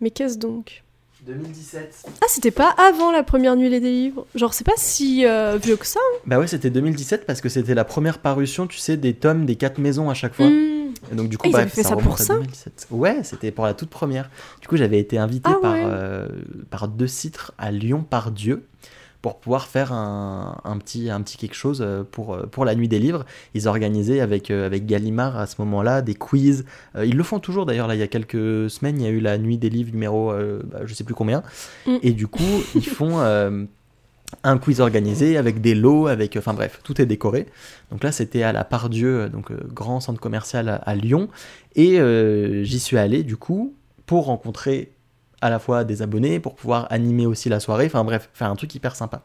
Mais 0.00 0.10
qu'est-ce 0.10 0.38
donc? 0.38 0.82
2017. 1.26 2.04
Ah, 2.20 2.26
c'était 2.28 2.50
pas 2.50 2.70
avant 2.70 3.12
la 3.12 3.22
première 3.22 3.54
nuit 3.54 3.70
des 3.70 3.78
livres? 3.78 4.26
Genre, 4.34 4.52
c'est 4.52 4.64
pas 4.66 4.72
si 4.76 5.24
euh, 5.24 5.56
vieux 5.62 5.76
que 5.76 5.86
ça 5.86 6.00
Bah 6.26 6.38
ouais, 6.40 6.48
c'était 6.48 6.68
2017 6.70 7.26
parce 7.26 7.40
que 7.40 7.48
c'était 7.48 7.74
la 7.74 7.84
première 7.84 8.18
parution, 8.18 8.66
tu 8.66 8.78
sais, 8.78 8.96
des 8.96 9.14
tomes 9.14 9.46
des 9.46 9.54
quatre 9.54 9.78
maisons 9.78 10.10
à 10.10 10.14
chaque 10.14 10.34
fois. 10.34 10.48
Hmm. 10.48 10.81
Et 11.10 11.14
donc 11.14 11.28
du 11.28 11.38
coup, 11.38 11.48
Ah, 11.48 11.52
bref, 11.52 11.62
avaient 11.62 11.70
fait 11.70 11.82
ça 11.82 11.90
remonte 11.90 12.04
pour 12.04 12.18
ça 12.18 12.34
2017. 12.34 12.86
Ouais, 12.90 13.18
c'était 13.22 13.50
pour 13.50 13.64
la 13.64 13.74
toute 13.74 13.90
première. 13.90 14.30
Du 14.60 14.68
coup, 14.68 14.76
j'avais 14.76 14.98
été 14.98 15.18
invité 15.18 15.50
Ah 15.52 15.58
par, 15.60 15.72
ouais. 15.72 15.82
euh, 15.84 16.28
par 16.70 16.88
deux 16.88 17.06
citres 17.08 17.52
à 17.58 17.70
Lyon 17.72 18.04
par 18.08 18.30
Dieu 18.30 18.64
pour 19.20 19.38
pouvoir 19.38 19.66
faire 19.68 19.92
un, 19.92 20.60
un 20.64 20.78
petit, 20.78 21.08
un 21.08 21.20
petit 21.22 21.36
quelque 21.36 21.54
chose 21.54 21.80
euh, 21.80 22.02
pour, 22.02 22.34
euh, 22.34 22.46
pour 22.46 22.64
la 22.64 22.74
nuit 22.74 22.88
des 22.88 22.98
livres. 22.98 23.24
Ils 23.54 23.68
organisaient 23.68 24.18
avec, 24.20 24.50
euh, 24.50 24.66
avec 24.66 24.84
Gallimard 24.84 25.36
à 25.38 25.46
ce 25.46 25.56
moment-là 25.60 26.02
des 26.02 26.14
quiz. 26.14 26.64
Ils 27.00 27.16
le 27.16 27.22
font 27.22 27.38
toujours 27.38 27.64
d'ailleurs, 27.64 27.86
là 27.86 27.94
il 27.94 28.00
y 28.00 28.02
a 28.02 28.08
quelques 28.08 28.68
semaines, 28.68 29.00
il 29.00 29.04
y 29.04 29.06
a 29.06 29.10
eu 29.10 29.20
la 29.20 29.38
nuit 29.38 29.58
des 29.58 29.70
livres 29.70 29.92
numéro 29.92 30.32
euh, 30.32 30.62
bah, 30.64 30.80
je 30.86 30.94
sais 30.94 31.04
plus 31.04 31.14
combien. 31.14 31.44
Mm. 31.86 31.96
Et 32.02 32.12
du 32.12 32.26
coup, 32.26 32.42
ils 32.74 32.84
font 32.84 33.12
euh, 33.20 33.64
un 34.44 34.58
quiz 34.58 34.80
organisé 34.80 35.36
avec 35.36 35.60
des 35.60 35.74
lots, 35.74 36.06
avec, 36.06 36.36
enfin 36.36 36.54
bref, 36.54 36.80
tout 36.82 37.00
est 37.00 37.06
décoré. 37.06 37.46
Donc 37.90 38.02
là, 38.02 38.12
c'était 38.12 38.42
à 38.42 38.52
la 38.52 38.64
Pardieu, 38.64 39.28
donc 39.28 39.50
euh, 39.50 39.58
grand 39.72 40.00
centre 40.00 40.20
commercial 40.20 40.80
à, 40.84 40.94
Lyon. 40.94 41.28
Et 41.74 42.00
euh, 42.00 42.64
j'y 42.64 42.80
suis 42.80 42.98
allé 42.98 43.22
du 43.22 43.36
coup 43.36 43.74
pour 44.06 44.26
rencontrer 44.26 44.92
à 45.40 45.50
la 45.50 45.58
fois 45.58 45.84
des 45.84 46.02
abonnés, 46.02 46.40
pour 46.40 46.54
pouvoir 46.54 46.86
animer 46.90 47.26
aussi 47.26 47.48
la 47.48 47.60
soirée, 47.60 47.86
enfin 47.86 48.04
bref, 48.04 48.30
faire 48.32 48.48
un 48.48 48.56
truc 48.56 48.74
hyper 48.74 48.94
sympa. 48.94 49.24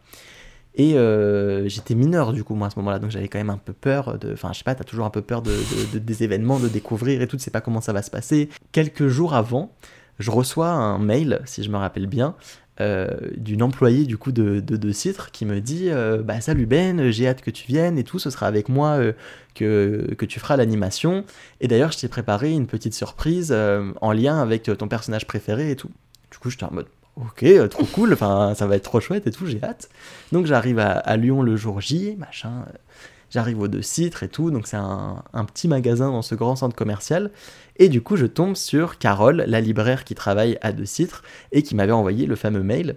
Et 0.75 0.95
euh, 0.95 1.67
j'étais 1.67 1.95
mineur 1.95 2.33
du 2.33 2.43
coup 2.43 2.53
moi 2.53 2.67
à 2.67 2.69
ce 2.69 2.75
moment-là, 2.77 2.99
donc 2.99 3.09
j'avais 3.09 3.27
quand 3.27 3.39
même 3.39 3.49
un 3.49 3.57
peu 3.57 3.73
peur 3.73 4.19
de, 4.19 4.33
enfin 4.33 4.49
je 4.53 4.59
sais 4.59 4.63
pas, 4.63 4.75
t'as 4.75 4.83
toujours 4.83 5.05
un 5.05 5.09
peu 5.09 5.23
peur 5.23 5.41
de- 5.41 5.97
des 5.97 6.23
événements, 6.23 6.59
de 6.59 6.67
découvrir 6.67 7.21
et 7.21 7.27
tout, 7.27 7.35
tu 7.35 7.43
sais 7.43 7.51
pas 7.51 7.61
comment 7.61 7.81
ça 7.81 7.93
va 7.93 8.03
se 8.03 8.11
passer. 8.11 8.49
Quelques 8.71 9.07
jours 9.07 9.33
avant, 9.33 9.71
je 10.19 10.31
reçois 10.31 10.69
un 10.69 10.99
mail, 10.99 11.41
si 11.45 11.63
je 11.63 11.69
me 11.69 11.77
rappelle 11.77 12.07
bien, 12.07 12.35
euh, 12.79 13.07
d'une 13.37 13.63
employée 13.63 14.05
du 14.05 14.17
coup 14.17 14.31
de, 14.31 14.59
de, 14.59 14.77
de 14.77 14.91
Citre 14.91 15.31
qui 15.31 15.45
me 15.45 15.59
dit 15.59 15.89
euh, 15.89 16.21
bah 16.21 16.41
salut 16.41 16.67
Ben, 16.67 17.09
j'ai 17.09 17.27
hâte 17.27 17.41
que 17.41 17.49
tu 17.49 17.65
viennes 17.65 17.97
et 17.97 18.03
tout, 18.03 18.19
ce 18.19 18.29
sera 18.29 18.45
avec 18.45 18.69
moi 18.69 18.99
euh, 18.99 19.13
que, 19.55 20.13
que 20.15 20.25
tu 20.25 20.39
feras 20.39 20.57
l'animation. 20.57 21.25
Et 21.59 21.67
d'ailleurs, 21.67 21.91
je 21.91 21.99
t'ai 21.99 22.07
préparé 22.07 22.51
une 22.51 22.67
petite 22.67 22.93
surprise 22.93 23.55
en 24.01 24.11
lien 24.11 24.39
avec 24.39 24.63
ton 24.63 24.87
personnage 24.87 25.25
préféré 25.25 25.71
et 25.71 25.75
tout. 25.75 25.89
Du 26.31 26.37
coup, 26.37 26.49
j'étais 26.49 26.65
en 26.65 26.73
mode 26.73 26.87
ok, 27.15 27.69
trop 27.69 27.85
cool, 27.85 28.15
ça 28.15 28.67
va 28.67 28.75
être 28.75 28.83
trop 28.83 28.99
chouette 28.99 29.25
et 29.25 29.31
tout, 29.31 29.47
j'ai 29.47 29.63
hâte. 29.63 29.89
Donc 30.31 30.45
j'arrive 30.45 30.77
à, 30.77 30.91
à 30.91 31.17
Lyon 31.17 31.41
le 31.41 31.55
jour 31.55 31.81
J, 31.81 32.15
machin. 32.17 32.65
J'arrive 33.29 33.59
aux 33.59 33.67
deux 33.67 33.81
citres 33.81 34.23
et 34.23 34.29
tout, 34.29 34.51
donc 34.51 34.67
c'est 34.67 34.77
un, 34.77 35.23
un 35.33 35.45
petit 35.45 35.67
magasin 35.67 36.11
dans 36.11 36.21
ce 36.21 36.35
grand 36.35 36.55
centre 36.55 36.75
commercial. 36.75 37.31
Et 37.77 37.89
du 37.89 38.01
coup, 38.01 38.15
je 38.15 38.25
tombe 38.25 38.55
sur 38.55 38.97
Carole, 38.97 39.43
la 39.47 39.61
libraire 39.61 40.03
qui 40.03 40.15
travaille 40.15 40.57
à 40.61 40.71
deux 40.71 40.85
citres 40.85 41.23
et 41.51 41.61
qui 41.61 41.75
m'avait 41.75 41.91
envoyé 41.91 42.25
le 42.25 42.35
fameux 42.35 42.63
mail. 42.63 42.95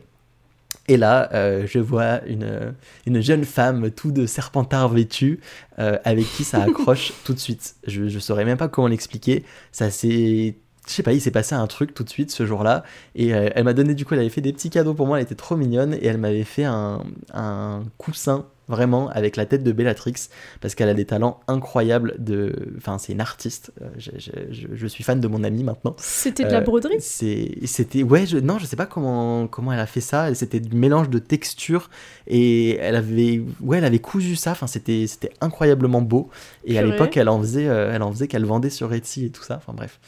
Et 0.88 0.96
là, 0.96 1.30
euh, 1.34 1.66
je 1.68 1.78
vois 1.78 2.20
une, 2.26 2.74
une 3.06 3.20
jeune 3.20 3.44
femme 3.44 3.90
tout 3.90 4.10
de 4.10 4.26
serpentard 4.26 4.88
vêtue 4.88 5.40
euh, 5.78 5.98
avec 6.04 6.26
qui 6.26 6.42
ça 6.42 6.62
accroche 6.64 7.12
tout 7.24 7.32
de 7.32 7.38
suite. 7.38 7.76
Je, 7.86 8.08
je 8.08 8.18
saurais 8.18 8.44
même 8.44 8.58
pas 8.58 8.68
comment 8.68 8.88
l'expliquer. 8.88 9.44
Ça 9.72 9.90
s'est. 9.90 10.56
Je 10.88 10.92
sais 10.92 11.02
pas, 11.04 11.12
il 11.12 11.20
s'est 11.20 11.30
passé 11.30 11.54
un 11.54 11.66
truc 11.68 11.94
tout 11.94 12.02
de 12.02 12.08
suite 12.08 12.32
ce 12.32 12.44
jour-là. 12.44 12.82
Et 13.14 13.34
euh, 13.34 13.50
elle 13.54 13.64
m'a 13.64 13.74
donné, 13.74 13.94
du 13.94 14.04
coup, 14.04 14.14
elle 14.14 14.20
avait 14.20 14.30
fait 14.30 14.40
des 14.40 14.52
petits 14.52 14.70
cadeaux 14.70 14.94
pour 14.94 15.06
moi, 15.06 15.18
elle 15.18 15.24
était 15.24 15.36
trop 15.36 15.54
mignonne. 15.54 15.94
Et 15.94 16.06
elle 16.06 16.18
m'avait 16.18 16.42
fait 16.42 16.64
un, 16.64 17.04
un 17.32 17.84
coussin, 17.96 18.46
vraiment, 18.70 19.08
avec 19.10 19.36
la 19.36 19.44
tête 19.44 19.62
de 19.62 19.72
Bellatrix. 19.72 20.14
Parce 20.62 20.74
qu'elle 20.74 20.88
a 20.88 20.94
des 20.94 21.04
talents 21.04 21.40
incroyables 21.48 22.14
de. 22.18 22.72
Enfin, 22.78 22.96
c'est 22.98 23.12
une 23.12 23.20
artiste. 23.20 23.72
Euh, 23.82 23.88
je, 23.98 24.10
je- 24.18 24.68
je- 24.74 24.86
suis 24.86 25.04
fan 25.04 25.20
de 25.20 25.28
mon 25.28 25.44
amie 25.44 25.62
maintenant. 25.64 25.94
C'était 25.98 26.44
de 26.44 26.50
la 26.50 26.58
Euh, 26.58 26.60
broderie? 26.62 26.96
c'est, 27.00 27.58
c'était, 27.66 28.02
ouais, 28.02 28.26
je, 28.26 28.38
non, 28.38 28.58
je 28.58 28.64
sais 28.66 28.76
pas 28.76 28.86
comment, 28.86 29.46
comment 29.46 29.72
elle 29.72 29.78
a 29.80 29.86
fait 29.86 30.00
ça. 30.00 30.34
C'était 30.34 30.60
du 30.60 30.74
mélange 30.76 31.10
de 31.10 31.18
textures 31.18 31.90
et 32.26 32.76
elle 32.76 32.96
avait, 32.96 33.42
ouais, 33.60 33.78
elle 33.78 33.84
avait 33.84 33.98
cousu 33.98 34.36
ça. 34.36 34.52
Enfin, 34.52 34.66
c'était, 34.66 35.06
c'était 35.06 35.30
incroyablement 35.40 36.00
beau. 36.02 36.30
Et 36.64 36.78
à 36.78 36.82
l'époque, 36.82 37.16
elle 37.16 37.28
en 37.28 37.40
faisait, 37.40 37.68
euh, 37.68 37.92
elle 37.94 38.02
en 38.02 38.10
faisait 38.12 38.28
qu'elle 38.28 38.44
vendait 38.44 38.70
sur 38.70 38.92
Etsy 38.92 39.26
et 39.26 39.30
tout 39.30 39.42
ça. 39.42 39.56
Enfin, 39.56 39.72
bref. 39.74 39.98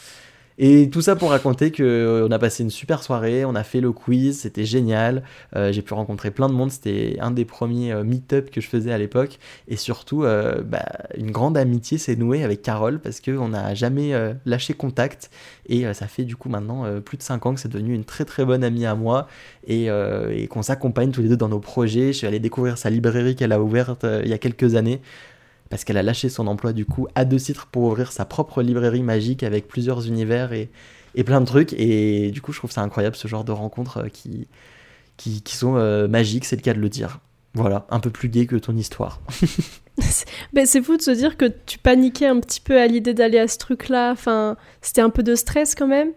Et 0.59 0.91
tout 0.91 1.01
ça 1.01 1.17
pour 1.17 1.31
raconter 1.31 1.71
que 1.71 1.83
euh, 1.83 2.29
a 2.31 2.39
passé 2.39 2.63
une 2.63 2.71
super 2.71 3.03
soirée, 3.03 3.45
on 3.45 3.55
a 3.55 3.63
fait 3.63 3.81
le 3.81 3.93
quiz, 3.93 4.41
c'était 4.41 4.65
génial. 4.65 5.23
Euh, 5.57 5.73
j'ai 5.73 5.83
pu 5.83 5.95
rencontrer 5.95 6.31
plein 6.31 6.49
de 6.49 6.55
monde, 6.55 6.71
c'était 6.71 7.17
un 7.21 7.31
des 7.31 7.45
premiers 7.45 7.93
euh, 7.93 8.05
meet-up 8.05 8.51
que 8.51 8.61
je 8.61 8.69
faisais 8.69 8.93
à 8.93 8.99
l'époque. 8.99 9.39
Et 9.69 9.77
surtout, 9.77 10.23
bah, 10.23 10.85
une 11.17 11.31
grande 11.31 11.57
amitié 11.57 11.99
s'est 11.99 12.17
nouée 12.17 12.45
avec 12.45 12.63
Carole 12.63 13.01
parce 13.01 13.21
qu'on 13.21 13.49
n'a 13.49 13.75
jamais 13.75 14.13
lâché 14.45 14.75
contact. 14.75 15.31
Et 15.67 15.93
ça 15.95 16.07
fait 16.07 16.25
du 16.25 16.37
coup 16.37 16.49
maintenant 16.49 17.01
plus 17.01 17.17
de 17.17 17.23
5 17.23 17.47
ans 17.47 17.55
que 17.55 17.61
c'est 17.61 17.69
devenu 17.69 17.95
une 17.95 18.05
très 18.05 18.25
très 18.25 18.45
bonne 18.45 18.65
amie 18.65 18.87
à 18.87 18.95
moi 18.95 19.27
et, 19.67 19.89
qu'on 20.51 20.63
s'accompagne 20.63 21.11
tous 21.11 21.23
les 21.23 21.29
deux 21.29 21.37
dans 21.37 21.49
nos 21.49 21.61
projets. 21.61 22.13
Je 22.13 22.19
suis 22.19 22.27
allé 22.27 22.39
découvrir 22.39 22.79
sa 22.79 22.91
librairie 22.91 23.37
qu'elle 23.37 23.53
a 23.53 23.61
ouverte 23.61 24.07
il 24.23 24.29
y 24.29 24.35
a 24.35 24.39
quelques 24.39 24.75
années 24.75 25.01
parce 25.73 25.85
qu'elle 25.85 25.97
a 25.97 26.02
lâché 26.02 26.29
son 26.29 26.49
emploi 26.49 26.75
du 26.75 26.85
coup 26.85 27.09
à 27.14 27.25
deux 27.25 27.38
titres 27.38 27.67
pour 27.67 27.85
ouvrir 27.85 28.12
sa 28.12 28.26
propre 28.26 28.61
librairie 28.62 29.02
magique 29.02 29.43
avec 29.43 29.69
plusieurs 29.69 30.07
univers 30.07 30.52
et, 30.52 30.69
et 31.14 31.25
plein 31.25 31.41
de 31.41 31.47
trucs. 31.47 31.73
Et 31.73 32.31
du 32.31 32.43
coup, 32.43 32.52
je 32.52 32.59
trouve 32.59 32.71
ça 32.71 32.83
incroyable 32.83 33.17
ce 33.17 33.26
genre 33.26 33.43
de 33.43 33.52
rencontres 33.52 34.05
euh, 34.05 34.09
qui, 34.09 34.47
qui, 35.17 35.57
sont 35.57 35.76
euh, 35.76 36.09
magiques, 36.09 36.45
c'est 36.45 36.57
le 36.57 36.61
cas 36.61 36.75
de 36.75 36.79
le 36.79 36.91
dire. 36.91 37.21
Voilà, 37.55 37.87
un 37.88 38.00
peu 38.00 38.11
plus 38.11 38.29
gay 38.29 38.45
que 38.45 38.57
ton 38.57 38.76
histoire. 38.76 39.23
Mais 40.52 40.67
c'est 40.67 40.83
fou 40.83 40.99
de 40.99 41.02
se 41.02 41.11
dire 41.11 41.38
que 41.38 41.47
tu 41.64 41.79
paniquais 41.79 42.26
un 42.26 42.38
petit 42.38 42.61
peu 42.61 42.79
à 42.79 42.87
l'idée 42.87 43.14
d'aller 43.14 43.38
à 43.38 43.49
ce 43.49 43.57
truc-là. 43.57 44.14
C'était 44.83 45.00
un 45.00 45.09
peu 45.09 45.23
de 45.23 45.35
stress 45.35 45.75
quand 45.75 45.88
même. 45.88 46.11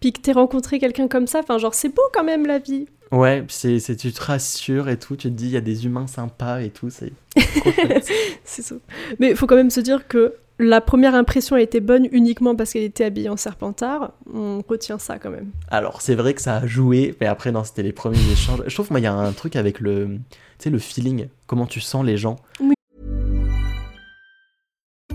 Puis 0.00 0.12
que 0.12 0.20
t'aies 0.20 0.32
rencontré 0.32 0.78
quelqu'un 0.78 1.08
comme 1.08 1.26
ça. 1.26 1.40
Enfin, 1.40 1.58
genre, 1.58 1.74
c'est 1.74 1.88
beau 1.88 2.02
quand 2.12 2.24
même 2.24 2.46
la 2.46 2.58
vie. 2.58 2.86
Ouais, 3.12 3.44
c'est, 3.48 3.80
c'est, 3.80 3.96
tu 3.96 4.12
te 4.12 4.22
rassures 4.22 4.88
et 4.88 4.96
tout. 4.96 5.16
Tu 5.16 5.28
te 5.28 5.34
dis, 5.34 5.46
il 5.46 5.52
y 5.52 5.56
a 5.56 5.60
des 5.60 5.84
humains 5.84 6.06
sympas 6.06 6.60
et 6.60 6.70
tout. 6.70 6.90
C'est, 6.90 7.12
c'est 8.44 8.62
ça. 8.62 8.76
Mais 9.18 9.30
il 9.30 9.36
faut 9.36 9.46
quand 9.46 9.56
même 9.56 9.70
se 9.70 9.80
dire 9.80 10.06
que 10.06 10.34
la 10.60 10.80
première 10.80 11.14
impression 11.14 11.56
a 11.56 11.60
été 11.60 11.80
bonne 11.80 12.06
uniquement 12.12 12.54
parce 12.54 12.72
qu'elle 12.72 12.84
était 12.84 13.04
habillée 13.04 13.30
en 13.30 13.36
serpentard. 13.36 14.12
On 14.32 14.62
retient 14.66 14.98
ça 14.98 15.18
quand 15.18 15.30
même. 15.30 15.50
Alors, 15.70 16.02
c'est 16.02 16.14
vrai 16.14 16.34
que 16.34 16.42
ça 16.42 16.56
a 16.56 16.66
joué. 16.66 17.14
Mais 17.20 17.26
après, 17.26 17.50
non, 17.50 17.64
c'était 17.64 17.82
les 17.82 17.92
premiers 17.92 18.30
échanges. 18.30 18.62
Je 18.66 18.74
trouve 18.74 18.88
qu'il 18.88 18.98
y 18.98 19.06
a 19.06 19.14
un 19.14 19.32
truc 19.32 19.56
avec 19.56 19.80
le, 19.80 20.18
tu 20.28 20.64
sais, 20.64 20.70
le 20.70 20.78
feeling. 20.78 21.28
Comment 21.46 21.66
tu 21.66 21.80
sens 21.80 22.04
les 22.04 22.16
gens. 22.16 22.36
Oui. 22.60 22.74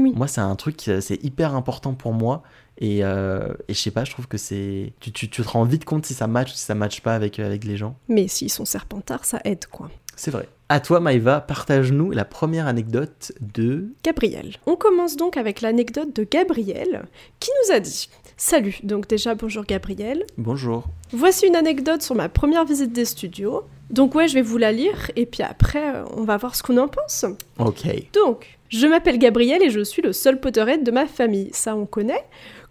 Moi, 0.00 0.28
c'est 0.28 0.40
un 0.40 0.56
truc, 0.56 0.88
euh, 0.88 1.00
c'est 1.00 1.22
hyper 1.24 1.54
important 1.54 1.94
pour 1.94 2.12
moi. 2.12 2.42
Et, 2.78 3.04
euh, 3.04 3.54
et 3.68 3.74
je 3.74 3.80
sais 3.80 3.90
pas, 3.90 4.04
je 4.04 4.10
trouve 4.10 4.28
que 4.28 4.38
c'est. 4.38 4.92
Tu, 5.00 5.12
tu, 5.12 5.30
tu 5.30 5.42
te 5.42 5.48
rends 5.48 5.64
vite 5.64 5.84
compte 5.84 6.04
si 6.06 6.14
ça 6.14 6.26
match 6.26 6.52
ou 6.52 6.54
si 6.54 6.64
ça 6.64 6.74
match 6.74 7.00
pas 7.00 7.14
avec, 7.14 7.38
euh, 7.38 7.46
avec 7.46 7.64
les 7.64 7.76
gens. 7.76 7.96
Mais 8.08 8.28
s'ils 8.28 8.50
sont 8.50 8.64
serpentards, 8.64 9.24
ça 9.24 9.40
aide 9.44 9.66
quoi. 9.66 9.90
C'est 10.14 10.30
vrai. 10.30 10.48
À 10.68 10.80
toi, 10.80 10.98
Maïva, 10.98 11.40
partage-nous 11.40 12.10
la 12.10 12.24
première 12.24 12.66
anecdote 12.66 13.30
de. 13.40 13.90
Gabriel. 14.02 14.56
On 14.66 14.74
commence 14.74 15.14
donc 15.14 15.36
avec 15.36 15.60
l'anecdote 15.60 16.12
de 16.12 16.26
Gabriel 16.28 17.04
qui 17.38 17.50
nous 17.62 17.72
a 17.72 17.78
dit 17.78 18.08
Salut, 18.36 18.80
donc 18.82 19.06
déjà 19.06 19.36
bonjour 19.36 19.64
Gabriel. 19.64 20.24
Bonjour. 20.36 20.82
Voici 21.12 21.46
une 21.46 21.54
anecdote 21.54 22.02
sur 22.02 22.16
ma 22.16 22.28
première 22.28 22.64
visite 22.64 22.92
des 22.92 23.04
studios. 23.04 23.62
Donc 23.90 24.16
ouais, 24.16 24.26
je 24.26 24.34
vais 24.34 24.42
vous 24.42 24.58
la 24.58 24.72
lire 24.72 25.12
et 25.14 25.24
puis 25.24 25.44
après, 25.44 25.98
euh, 25.98 26.04
on 26.16 26.24
va 26.24 26.36
voir 26.36 26.56
ce 26.56 26.64
qu'on 26.64 26.78
en 26.78 26.88
pense. 26.88 27.24
Ok. 27.60 27.86
Donc, 28.12 28.58
je 28.68 28.88
m'appelle 28.88 29.20
Gabriel 29.20 29.62
et 29.62 29.70
je 29.70 29.84
suis 29.84 30.02
le 30.02 30.12
seul 30.12 30.40
Potterhead 30.40 30.82
de 30.82 30.90
ma 30.90 31.06
famille. 31.06 31.48
Ça, 31.52 31.76
on 31.76 31.86
connaît. 31.86 32.24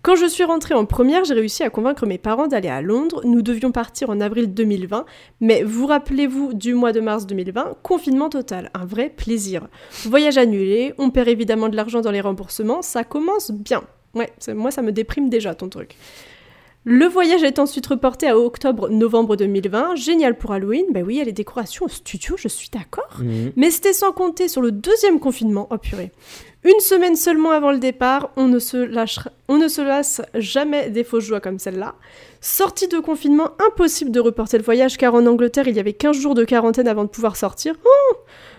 Quand 0.05 0.15
je 0.15 0.27
suis 0.27 0.43
rentrée 0.43 0.75
en 0.75 0.85
première, 0.85 1.23
j'ai 1.25 1.33
réussi 1.33 1.63
à 1.63 1.71
convaincre 1.71 2.05
mes 2.05 2.19
parents 2.19 2.45
d'aller 2.45 2.69
à 2.69 2.83
Londres. 2.83 3.21
Nous 3.25 3.41
devions 3.41 3.71
partir 3.71 4.11
en 4.11 4.21
avril 4.21 4.53
2020, 4.53 5.03
mais 5.41 5.63
vous 5.63 5.87
rappelez-vous 5.87 6.53
du 6.53 6.75
mois 6.75 6.91
de 6.91 6.99
mars 6.99 7.25
2020, 7.25 7.77
confinement 7.81 8.29
total, 8.29 8.69
un 8.75 8.85
vrai 8.85 9.09
plaisir. 9.09 9.67
Voyage 10.03 10.37
annulé, 10.37 10.93
on 10.99 11.09
perd 11.09 11.27
évidemment 11.27 11.69
de 11.69 11.75
l'argent 11.75 12.01
dans 12.01 12.11
les 12.11 12.21
remboursements, 12.21 12.83
ça 12.83 13.03
commence 13.03 13.49
bien. 13.49 13.83
Ouais, 14.13 14.31
moi 14.53 14.69
ça 14.69 14.83
me 14.83 14.91
déprime 14.91 15.27
déjà 15.27 15.55
ton 15.55 15.69
truc. 15.69 15.95
Le 16.87 17.07
voyage 17.07 17.41
est 17.43 17.57
ensuite 17.57 17.87
reporté 17.87 18.27
à 18.27 18.37
octobre-novembre 18.37 19.35
2020. 19.35 19.95
Génial 19.95 20.37
pour 20.37 20.51
Halloween. 20.51 20.85
Bah 20.91 20.99
oui, 21.03 21.15
il 21.15 21.17
y 21.17 21.21
a 21.21 21.23
les 21.23 21.31
décorations 21.31 21.85
au 21.85 21.89
studio, 21.89 22.35
je 22.37 22.47
suis 22.47 22.69
d'accord. 22.71 23.09
Mhm. 23.19 23.53
Mais 23.55 23.71
c'était 23.71 23.91
sans 23.93 24.11
compter 24.11 24.47
sur 24.47 24.61
le 24.61 24.71
deuxième 24.71 25.19
confinement. 25.19 25.67
Oh 25.71 25.79
purée. 25.79 26.11
Une 26.63 26.79
semaine 26.79 27.15
seulement 27.15 27.49
avant 27.51 27.71
le 27.71 27.79
départ, 27.79 28.29
on 28.37 28.47
ne 28.47 28.59
se, 28.59 28.77
lâchera- 28.77 29.31
on 29.47 29.57
ne 29.57 29.67
se 29.67 29.81
lasse 29.81 30.21
jamais 30.35 30.89
des 30.91 31.03
fausses 31.03 31.23
joies 31.25 31.39
comme 31.39 31.57
celle-là. 31.57 31.95
Sortie 32.39 32.87
de 32.87 32.99
confinement, 32.99 33.49
impossible 33.67 34.11
de 34.11 34.19
reporter 34.19 34.57
le 34.59 34.63
voyage 34.63 34.97
car 34.97 35.15
en 35.15 35.25
Angleterre, 35.25 35.67
il 35.67 35.75
y 35.75 35.79
avait 35.79 35.93
15 35.93 36.15
jours 36.17 36.35
de 36.35 36.43
quarantaine 36.43 36.87
avant 36.87 37.03
de 37.03 37.09
pouvoir 37.09 37.35
sortir. 37.35 37.73
Oh 37.83 38.15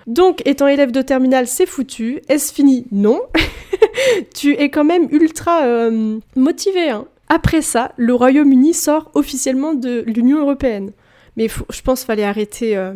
Donc, 0.08 0.42
étant 0.46 0.66
élève 0.66 0.90
de 0.90 1.02
terminale, 1.02 1.46
c'est 1.46 1.66
foutu. 1.66 2.20
Est-ce 2.28 2.52
fini? 2.52 2.86
Non. 2.90 3.22
tu 4.36 4.52
es 4.54 4.68
quand 4.70 4.84
même 4.84 5.06
ultra 5.12 5.64
euh, 5.64 6.18
motivé. 6.34 6.90
Hein. 6.90 7.06
Après 7.28 7.62
ça, 7.62 7.92
le 7.96 8.14
Royaume-Uni 8.14 8.74
sort 8.74 9.10
officiellement 9.14 9.74
de 9.74 10.04
l'Union 10.06 10.40
européenne. 10.40 10.92
Mais 11.36 11.48
faut- 11.48 11.66
je 11.70 11.82
pense 11.82 12.00
qu'il 12.00 12.06
fallait 12.06 12.24
arrêter 12.24 12.76
euh, 12.76 12.92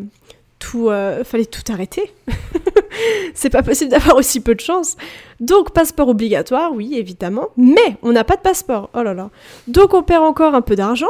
tout. 0.58 0.88
euh, 0.88 1.25
fallait 1.25 1.44
tout 1.46 1.62
arrêter. 1.72 2.12
C'est 3.34 3.50
pas 3.50 3.62
possible 3.62 3.90
d'avoir 3.90 4.16
aussi 4.16 4.40
peu 4.40 4.54
de 4.54 4.60
chance. 4.60 4.96
Donc, 5.40 5.72
passeport 5.72 6.08
obligatoire, 6.08 6.72
oui, 6.72 6.94
évidemment. 6.96 7.49
Mais 7.56 7.96
on 8.02 8.12
n'a 8.12 8.25
pas 8.25 8.37
de 8.37 8.42
passeport. 8.42 8.90
Oh 8.94 9.02
là 9.02 9.14
là. 9.14 9.30
Donc, 9.68 9.94
on 9.94 10.02
perd 10.02 10.22
encore 10.25 10.54
un 10.54 10.60
peu 10.60 10.76
d'argent. 10.76 11.08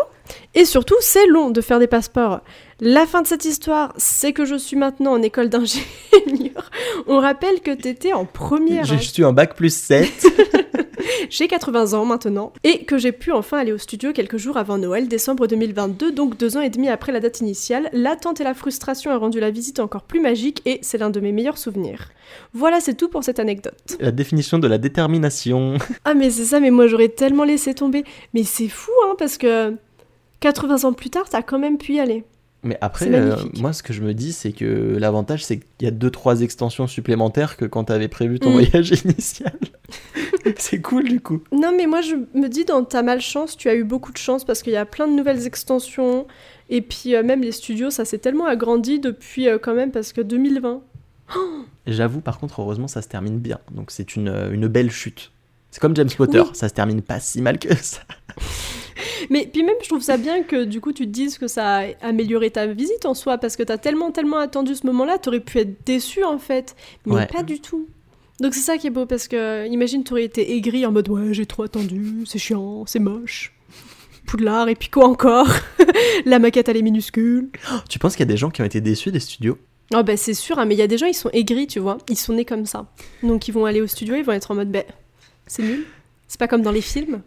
Et 0.54 0.64
surtout, 0.64 0.94
c'est 1.00 1.26
long 1.26 1.50
de 1.50 1.60
faire 1.60 1.80
des 1.80 1.88
passeports. 1.88 2.40
La 2.80 3.06
fin 3.06 3.22
de 3.22 3.26
cette 3.26 3.44
histoire, 3.44 3.92
c'est 3.96 4.32
que 4.32 4.44
je 4.44 4.54
suis 4.54 4.76
maintenant 4.76 5.12
en 5.12 5.22
école 5.22 5.48
d'ingénieur. 5.48 6.70
On 7.08 7.18
rappelle 7.18 7.60
que 7.60 7.72
t'étais 7.72 8.12
en 8.12 8.24
première. 8.24 8.84
Je 8.84 8.94
hein. 8.94 8.98
suis 8.98 9.24
en 9.24 9.32
bac 9.32 9.56
plus 9.56 9.74
7. 9.74 10.08
J'ai 11.30 11.48
80 11.48 11.92
ans 11.94 12.04
maintenant 12.04 12.52
et 12.64 12.84
que 12.84 12.98
j'ai 12.98 13.12
pu 13.12 13.32
enfin 13.32 13.58
aller 13.58 13.72
au 13.72 13.78
studio 13.78 14.12
quelques 14.12 14.36
jours 14.36 14.56
avant 14.56 14.78
Noël, 14.78 15.08
décembre 15.08 15.46
2022, 15.46 16.12
donc 16.12 16.36
deux 16.36 16.56
ans 16.56 16.60
et 16.60 16.70
demi 16.70 16.88
après 16.88 17.12
la 17.12 17.20
date 17.20 17.40
initiale. 17.40 17.88
L'attente 17.92 18.40
et 18.40 18.44
la 18.44 18.54
frustration 18.54 19.10
ont 19.12 19.18
rendu 19.18 19.40
la 19.40 19.50
visite 19.50 19.80
encore 19.80 20.02
plus 20.02 20.20
magique 20.20 20.62
et 20.66 20.78
c'est 20.82 20.98
l'un 20.98 21.10
de 21.10 21.20
mes 21.20 21.32
meilleurs 21.32 21.58
souvenirs. 21.58 22.10
Voilà, 22.52 22.80
c'est 22.80 22.94
tout 22.94 23.08
pour 23.08 23.24
cette 23.24 23.40
anecdote. 23.40 23.74
la 24.00 24.12
définition 24.12 24.58
de 24.58 24.68
la 24.68 24.78
détermination. 24.78 25.74
Ah 26.04 26.14
mais 26.14 26.30
c'est 26.30 26.44
ça, 26.44 26.60
mais 26.60 26.70
moi 26.70 26.86
j'aurais 26.86 27.08
tellement 27.08 27.44
laissé 27.44 27.74
tomber. 27.74 28.04
Mais 28.32 28.42
c'est 28.42 28.68
fou, 28.68 28.90
hein, 29.06 29.14
parce 29.18 29.36
que 29.38 29.74
80 30.40 30.84
ans 30.84 30.92
plus 30.92 31.10
tard, 31.10 31.28
t'as 31.28 31.42
quand 31.42 31.58
même 31.58 31.76
pu 31.78 31.94
y 31.94 32.00
aller. 32.00 32.24
Mais 32.62 32.76
après, 32.82 33.10
euh, 33.14 33.36
moi, 33.58 33.72
ce 33.72 33.82
que 33.82 33.92
je 33.94 34.02
me 34.02 34.12
dis, 34.12 34.32
c'est 34.32 34.52
que 34.52 34.96
l'avantage, 34.98 35.42
c'est 35.44 35.58
qu'il 35.60 35.86
y 35.86 35.88
a 35.88 35.90
deux, 35.90 36.10
trois 36.10 36.42
extensions 36.42 36.86
supplémentaires 36.86 37.56
que 37.56 37.64
quand 37.64 37.84
tu 37.84 37.92
avais 37.92 38.08
prévu 38.08 38.38
ton 38.38 38.50
Mm. 38.50 38.52
voyage 38.52 38.90
initial. 39.04 39.58
c'est 40.58 40.80
cool, 40.82 41.04
du 41.08 41.20
coup. 41.20 41.40
Non, 41.52 41.72
mais 41.76 41.86
moi 41.86 42.00
je 42.02 42.16
me 42.38 42.48
dis, 42.48 42.64
dans 42.66 42.84
ta 42.84 43.02
malchance, 43.02 43.56
tu 43.56 43.68
as 43.70 43.74
eu 43.74 43.84
beaucoup 43.84 44.12
de 44.12 44.18
chance 44.18 44.44
parce 44.44 44.62
qu'il 44.62 44.74
y 44.74 44.76
a 44.76 44.84
plein 44.84 45.08
de 45.08 45.14
nouvelles 45.14 45.46
extensions. 45.46 46.26
Et 46.68 46.82
puis 46.82 47.14
euh, 47.16 47.22
même 47.22 47.40
les 47.42 47.52
studios, 47.52 47.90
ça 47.90 48.04
s'est 48.04 48.18
tellement 48.18 48.46
agrandi 48.46 48.98
depuis 49.00 49.48
euh, 49.48 49.58
quand 49.58 49.74
même, 49.74 49.90
parce 49.90 50.12
que 50.12 50.20
2020. 50.20 50.82
J'avoue, 51.86 52.20
par 52.20 52.38
contre, 52.38 52.60
heureusement, 52.60 52.88
ça 52.88 53.00
se 53.02 53.08
termine 53.08 53.38
bien. 53.38 53.58
Donc, 53.72 53.90
c'est 53.90 54.16
une, 54.16 54.28
une 54.52 54.66
belle 54.68 54.90
chute. 54.90 55.32
C'est 55.70 55.80
comme 55.80 55.94
James 55.96 56.10
Potter, 56.16 56.40
Oui. 56.40 56.50
ça 56.52 56.68
se 56.68 56.74
termine 56.74 57.00
pas 57.00 57.20
si 57.20 57.40
mal 57.40 57.58
que 57.58 57.74
ça. 57.76 58.00
Mais 59.30 59.48
puis 59.52 59.62
même, 59.62 59.76
je 59.82 59.88
trouve 59.88 60.02
ça 60.02 60.16
bien 60.16 60.42
que 60.42 60.64
du 60.64 60.80
coup 60.80 60.92
tu 60.92 61.04
te 61.06 61.10
dises 61.10 61.38
que 61.38 61.46
ça 61.48 61.78
a 61.78 61.84
amélioré 62.02 62.50
ta 62.50 62.66
visite 62.66 63.06
en 63.06 63.14
soi, 63.14 63.38
parce 63.38 63.56
que 63.56 63.62
t'as 63.62 63.78
tellement, 63.78 64.10
tellement 64.10 64.38
attendu 64.38 64.74
ce 64.74 64.86
moment-là, 64.86 65.18
t'aurais 65.18 65.40
pu 65.40 65.58
être 65.58 65.84
déçu 65.86 66.24
en 66.24 66.38
fait. 66.38 66.74
Mais 67.06 67.14
Ouais. 67.14 67.26
pas 67.26 67.42
du 67.42 67.60
tout. 67.60 67.86
Donc 68.40 68.54
c'est 68.54 68.60
ça 68.60 68.78
qui 68.78 68.86
est 68.86 68.90
beau, 68.90 69.04
parce 69.06 69.28
que 69.28 69.66
imagine, 69.68 70.02
t'aurais 70.04 70.24
été 70.24 70.54
aigri 70.56 70.86
en 70.86 70.92
mode 70.92 71.08
ouais, 71.08 71.34
j'ai 71.34 71.44
trop 71.46 71.64
attendu, 71.64 72.24
c'est 72.26 72.38
chiant, 72.38 72.84
c'est 72.86 72.98
moche. 72.98 73.52
Poudlard, 74.26 74.68
et 74.68 74.74
puis 74.76 74.88
quoi 74.88 75.06
encore? 75.08 75.48
La 76.24 76.38
maquette 76.38 76.68
elle 76.68 76.76
est 76.76 76.82
minuscule. 76.82 77.50
Tu 77.88 77.98
penses 77.98 78.12
qu'il 78.14 78.20
y 78.26 78.28
a 78.30 78.32
des 78.32 78.36
gens 78.36 78.50
qui 78.50 78.62
ont 78.62 78.64
été 78.64 78.80
déçus 78.80 79.10
des 79.12 79.20
studios? 79.20 79.58
Oh 79.92 80.02
bah 80.04 80.16
c'est 80.16 80.34
sûr, 80.34 80.58
hein, 80.60 80.66
mais 80.66 80.74
il 80.76 80.78
y 80.78 80.82
a 80.82 80.86
des 80.86 80.98
gens, 80.98 81.06
ils 81.06 81.14
sont 81.14 81.30
aigris, 81.32 81.66
tu 81.66 81.80
vois. 81.80 81.98
Ils 82.08 82.16
sont 82.16 82.32
nés 82.32 82.44
comme 82.44 82.64
ça. 82.64 82.86
Donc 83.24 83.48
ils 83.48 83.52
vont 83.52 83.64
aller 83.64 83.80
au 83.80 83.88
studio, 83.88 84.14
ils 84.14 84.22
vont 84.24 84.32
être 84.32 84.52
en 84.52 84.54
mode 84.54 84.70
bah, 84.70 84.84
c'est 85.48 85.64
nul. 85.64 85.84
C'est 86.28 86.38
pas 86.38 86.46
comme 86.46 86.62
dans 86.62 86.70
les 86.70 86.80
films. 86.80 87.22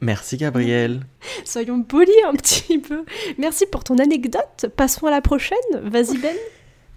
Merci, 0.00 0.36
Gabriel. 0.36 1.00
Soyons 1.44 1.82
polis 1.82 2.14
un 2.28 2.34
petit 2.34 2.78
peu. 2.78 3.04
Merci 3.38 3.66
pour 3.66 3.84
ton 3.84 3.98
anecdote. 3.98 4.66
Passons 4.76 5.06
à 5.06 5.10
la 5.10 5.20
prochaine. 5.20 5.58
Vas-y 5.82 6.18
Ben. 6.18 6.36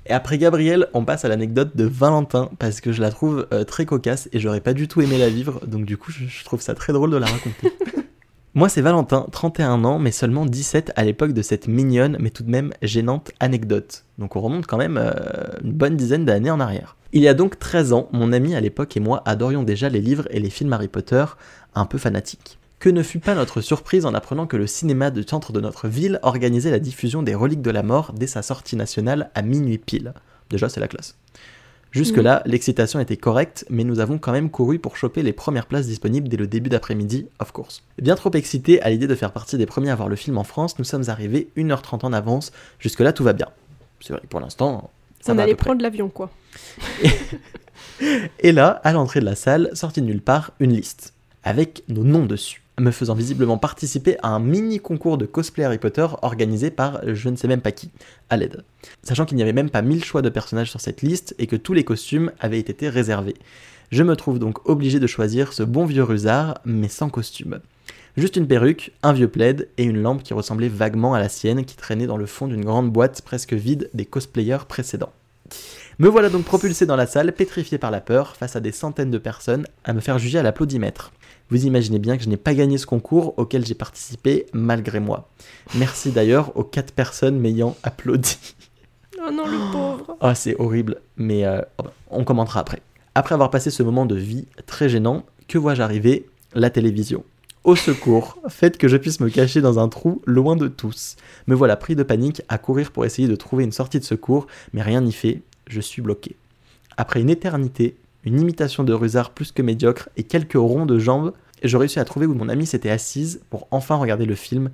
Et 0.06 0.12
après 0.12 0.38
Gabriel, 0.38 0.88
on 0.94 1.06
passe 1.06 1.24
à 1.24 1.28
l'anecdote 1.28 1.76
de 1.76 1.84
Valentin, 1.84 2.50
parce 2.58 2.82
que 2.82 2.92
je 2.92 3.00
la 3.00 3.12
trouve 3.12 3.48
euh, 3.54 3.64
très 3.64 3.86
cocasse 3.86 4.28
et 4.34 4.40
j'aurais 4.40 4.62
pas 4.62 4.74
du 4.74 4.88
tout 4.88 5.02
aimé 5.02 5.20
la 5.20 5.30
vivre, 5.30 5.62
donc 5.68 5.86
du 5.86 5.98
coup, 5.98 6.12
je, 6.12 6.44
trouve 6.44 6.62
ça 6.62 6.74
très 6.74 6.94
drôle 6.94 7.12
de 7.12 7.18
la 7.18 7.28
raconter. 7.28 7.72
Moi, 8.56 8.70
c'est 8.70 8.82
Valentin, 8.82 9.28
31 9.32 9.84
ans, 9.86 10.00
mais 10.00 10.12
seulement 10.12 10.48
17 10.48 10.94
à 10.96 11.04
l'époque 11.04 11.34
de 11.34 11.44
cette 11.44 11.68
mignonne, 11.68 12.18
mais 12.20 12.32
tout 12.32 12.42
de 12.42 12.50
même 12.50 12.74
gênante 12.82 13.32
anecdote. 13.40 14.06
Donc 14.18 14.36
on 14.36 14.42
remonte 14.42 14.66
quand 14.66 14.78
même 14.78 14.98
euh, 14.98 15.14
une 15.64 15.74
bonne 15.74 15.96
dizaine 15.96 16.26
d'années 16.26 16.50
en 16.50 16.60
arrière. 16.60 16.98
Il 17.12 17.22
y 17.22 17.28
a 17.28 17.34
donc 17.36 17.60
13 17.60 17.94
ans, 17.94 18.10
mon 18.12 18.34
ami 18.34 18.56
à 18.56 18.60
l'époque 18.60 18.98
et 18.98 19.00
moi 19.00 19.22
adorions 19.26 19.64
déjà 19.64 19.90
les 19.90 20.02
livres 20.02 20.28
et 20.32 20.40
les 20.40 20.50
films 20.50 20.74
Harry 20.74 20.88
Potter, 20.88 21.26
un 21.76 21.86
peu 21.86 21.98
fanatiques. 21.98 22.59
Que 22.80 22.90
ne 22.90 23.04
fut 23.04 23.20
pas 23.20 23.36
notre 23.36 23.60
surprise 23.60 24.06
en 24.06 24.14
apprenant 24.14 24.48
que 24.48 24.56
le 24.56 24.66
cinéma 24.66 25.12
de 25.12 25.22
centre 25.22 25.52
de 25.52 25.60
notre 25.60 25.90
ville 25.90 26.20
organisait 26.24 26.72
la 26.72 26.80
diffusion 26.80 27.24
des 27.24 27.36
Reliques 27.36 27.62
de 27.62 27.72
la 27.72 27.84
Mort 27.84 28.14
dès 28.14 28.28
sa 28.28 28.42
sortie 28.42 28.78
nationale 28.78 29.32
à 29.36 29.42
minuit 29.42 29.78
pile. 29.78 30.14
Déjà, 30.50 30.70
c'est 30.70 30.80
la 30.80 30.88
classe. 30.88 31.18
Jusque-là, 31.92 32.44
l'excitation 32.46 33.00
était 33.00 33.18
correcte, 33.18 33.66
mais 33.70 33.84
nous 33.84 34.00
avons 34.00 34.20
quand 34.20 34.32
même 34.32 34.52
couru 34.52 34.78
pour 34.78 34.96
choper 34.96 35.24
les 35.24 35.34
premières 35.34 35.66
places 35.66 35.88
disponibles 35.88 36.30
dès 36.30 36.38
le 36.38 36.48
début 36.48 36.70
d'après-midi, 36.70 37.28
of 37.40 37.52
course. 37.52 37.84
Bien 38.00 38.16
trop 38.16 38.32
excités 38.32 38.82
à 38.82 38.90
l'idée 38.92 39.08
de 39.08 39.16
faire 39.16 39.32
partie 39.32 39.58
des 39.58 39.66
premiers 39.66 39.90
à 39.90 39.96
voir 39.96 40.08
le 40.08 40.16
film 40.16 40.38
en 40.38 40.44
France, 40.44 40.78
nous 40.78 40.86
sommes 40.86 41.10
arrivés 41.10 41.50
1h30 41.58 42.06
en 42.06 42.14
avance. 42.14 42.52
Jusque-là, 42.80 43.12
tout 43.12 43.24
va 43.24 43.34
bien. 43.34 43.48
C'est 44.02 44.14
vrai, 44.14 44.22
pour 44.30 44.40
l'instant, 44.40 44.92
ça 45.20 45.32
On 45.32 45.36
va 45.36 45.42
à 45.42 45.44
allait 45.46 45.56
peu 45.56 45.66
prendre 45.66 45.82
l'avion, 45.82 46.10
quoi. 46.10 46.30
Et 48.40 48.52
là, 48.52 48.80
à 48.84 48.94
l'entrée 48.94 49.20
de 49.20 49.26
la 49.26 49.36
salle, 49.36 49.72
sortit 49.74 50.02
de 50.02 50.06
nulle 50.06 50.22
part 50.22 50.52
une 50.60 50.74
liste, 50.74 51.14
avec 51.44 51.84
nos 51.90 52.04
noms 52.04 52.26
dessus, 52.26 52.62
me 52.80 52.92
faisant 52.92 53.14
visiblement 53.14 53.58
participer 53.58 54.18
à 54.24 54.30
un 54.30 54.40
mini 54.40 54.80
concours 54.80 55.18
de 55.18 55.26
cosplay 55.26 55.64
Harry 55.64 55.78
Potter 55.78 56.08
organisé 56.22 56.72
par 56.72 57.02
je 57.06 57.30
ne 57.30 57.36
sais 57.36 57.48
même 57.48 57.62
pas 57.62 57.72
qui, 57.72 57.90
à 58.30 58.38
l'aide. 58.38 58.64
Sachant 59.04 59.26
qu'il 59.26 59.38
n'y 59.38 59.44
avait 59.44 59.54
même 59.54 59.70
pas 59.70 59.82
mille 59.82 60.04
choix 60.04 60.22
de 60.22 60.30
personnages 60.30 60.70
sur 60.70 60.82
cette 60.82 61.02
liste 61.02 61.36
et 61.40 61.48
que 61.48 61.56
tous 61.56 61.74
les 61.74 61.84
costumes 61.84 62.32
avaient 62.40 62.60
été 62.60 62.90
réservés. 62.90 63.36
Je 63.92 64.04
me 64.04 64.16
trouve 64.16 64.40
donc 64.40 64.70
obligé 64.70 65.00
de 65.00 65.08
choisir 65.08 65.52
ce 65.54 65.64
bon 65.64 65.86
vieux 65.86 66.04
rusard, 66.04 66.60
mais 66.64 66.90
sans 66.90 67.10
costume. 67.10 67.60
Juste 68.18 68.36
une 68.36 68.48
perruque, 68.48 68.92
un 69.02 69.14
vieux 69.14 69.30
plaid 69.30 69.68
et 69.78 69.84
une 69.84 70.02
lampe 70.02 70.24
qui 70.24 70.34
ressemblait 70.34 70.68
vaguement 70.68 71.14
à 71.14 71.20
la 71.20 71.30
sienne 71.30 71.66
qui 71.66 71.76
traînait 71.76 72.08
dans 72.08 72.18
le 72.18 72.26
fond 72.26 72.48
d'une 72.48 72.66
grande 72.66 72.92
boîte 72.92 73.22
presque 73.22 73.54
vide 73.54 73.90
des 73.94 74.06
cosplayers 74.06 74.66
précédents. 74.68 75.14
Me 76.00 76.08
voilà 76.08 76.30
donc 76.30 76.46
propulsé 76.46 76.86
dans 76.86 76.96
la 76.96 77.08
salle, 77.08 77.34
pétrifié 77.34 77.78
par 77.78 77.92
la 77.92 78.00
peur, 78.00 78.36
face 78.36 78.56
à 78.56 78.60
des 78.60 78.72
centaines 78.72 79.12
de 79.12 79.18
personnes, 79.18 79.66
à 79.84 79.94
me 79.94 80.00
faire 80.00 80.20
juger 80.20 80.40
à 80.40 80.44
l'applaudimètre. 80.44 81.12
Vous 81.50 81.66
imaginez 81.66 82.00
bien 82.00 82.18
que 82.18 82.24
je 82.24 82.30
n'ai 82.30 82.38
pas 82.38 82.54
gagné 82.54 82.78
ce 82.78 82.86
concours 82.86 83.34
auquel 83.38 83.66
j'ai 83.66 83.74
participé 83.74 84.46
malgré 84.54 85.00
moi. 85.00 85.30
Merci 85.76 86.12
d'ailleurs 86.12 86.56
aux 86.56 86.64
4 86.64 86.94
personnes 86.94 87.40
m'ayant 87.40 87.76
applaudi. 87.84 88.38
Oh 89.18 89.32
non, 89.32 89.48
le 89.48 89.72
pauvre. 89.72 90.18
Oh, 90.22 90.32
c'est 90.36 90.56
horrible, 90.60 91.02
mais 91.18 91.46
euh, 91.46 91.62
on 92.10 92.24
commentera 92.24 92.60
après. 92.60 92.82
Après 93.16 93.34
avoir 93.34 93.50
passé 93.50 93.70
ce 93.70 93.84
moment 93.84 94.06
de 94.06 94.16
vie 94.16 94.46
très 94.66 94.88
gênant, 94.88 95.26
que 95.48 95.58
vois-je 95.58 95.82
arriver? 95.82 96.28
La 96.54 96.70
télévision. 96.70 97.24
Au 97.64 97.76
secours, 97.76 98.38
faites 98.48 98.78
que 98.78 98.88
je 98.88 98.96
puisse 98.96 99.20
me 99.20 99.30
cacher 99.30 99.62
dans 99.62 99.78
un 99.80 99.90
trou 99.90 100.22
loin 100.26 100.56
de 100.56 100.68
tous. 100.68 101.18
Me 101.48 101.56
voilà 101.56 101.76
pris 101.76 101.96
de 101.96 102.04
panique 102.04 102.42
à 102.48 102.58
courir 102.58 102.92
pour 102.92 103.06
essayer 103.06 103.28
de 103.28 103.36
trouver 103.36 103.64
une 103.66 103.72
sortie 103.72 104.00
de 104.00 104.06
secours, 104.06 104.48
mais 104.74 104.82
rien 104.82 105.02
n'y 105.02 105.12
fait, 105.12 105.42
je 105.68 105.82
suis 105.82 106.02
bloqué. 106.02 106.36
Après 106.96 107.20
une 107.20 107.30
éternité, 107.30 107.96
une 108.30 108.40
imitation 108.40 108.84
de 108.84 108.94
rusard 108.94 109.32
plus 109.32 109.52
que 109.52 109.64
médiocre 109.64 110.10
et 110.16 110.24
quelques 110.24 110.54
ronds 110.54 110.86
de 110.86 111.00
jambes, 111.00 111.34
je 111.64 111.78
réussis 111.78 112.00
à 112.00 112.06
trouver 112.06 112.28
où 112.28 112.36
mon 112.36 112.48
amie 112.48 112.68
s'était 112.68 112.92
assise 112.92 113.42
pour 113.50 113.68
enfin 113.72 113.96
regarder 113.96 114.26
le 114.26 114.36
film, 114.36 114.70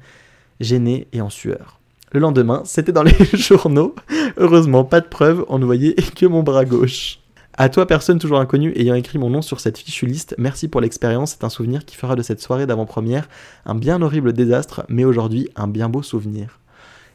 gêné 0.60 1.08
et 1.14 1.22
en 1.22 1.30
sueur. 1.30 1.80
Le 2.12 2.20
lendemain, 2.20 2.64
c'était 2.66 2.92
dans 2.92 3.04
les 3.04 3.16
journaux. 3.34 3.96
Heureusement, 4.38 4.84
pas 4.84 5.00
de 5.00 5.08
preuves, 5.08 5.46
on 5.48 5.58
ne 5.58 5.66
voyait 5.66 5.96
que 6.16 6.26
mon 6.26 6.44
bras 6.44 6.66
gauche. 6.66 7.20
À 7.58 7.70
toi, 7.70 7.88
personne 7.88 8.20
toujours 8.20 8.42
inconnue 8.42 8.74
ayant 8.76 8.96
écrit 8.96 9.18
mon 9.18 9.30
nom 9.30 9.42
sur 9.42 9.62
cette 9.62 9.78
fichue 9.78 10.06
liste, 10.06 10.36
merci 10.38 10.68
pour 10.68 10.82
l'expérience, 10.82 11.32
c'est 11.32 11.46
un 11.46 11.50
souvenir 11.50 11.86
qui 11.86 11.96
fera 11.96 12.18
de 12.18 12.22
cette 12.22 12.42
soirée 12.42 12.66
d'avant-première 12.66 13.30
un 13.66 13.76
bien 13.76 14.02
horrible 14.02 14.34
désastre, 14.34 14.84
mais 14.90 15.06
aujourd'hui 15.06 15.48
un 15.56 15.70
bien 15.70 15.88
beau 15.88 16.04
souvenir. 16.04 16.60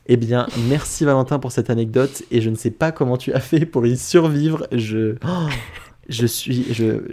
Eh 0.07 0.17
bien, 0.17 0.47
merci 0.67 1.05
Valentin 1.05 1.39
pour 1.39 1.53
cette 1.53 1.69
anecdote, 1.69 2.23
et 2.31 2.41
je 2.41 2.49
ne 2.49 2.55
sais 2.55 2.71
pas 2.71 2.91
comment 2.91 3.19
tu 3.19 3.35
as 3.35 3.41
fait 3.41 3.67
pour 3.67 3.87
y 3.87 3.99
survivre, 3.99 4.67
je... 4.73 5.17
Oh, 5.23 5.49
je 6.09 6.27
suis... 6.27 6.67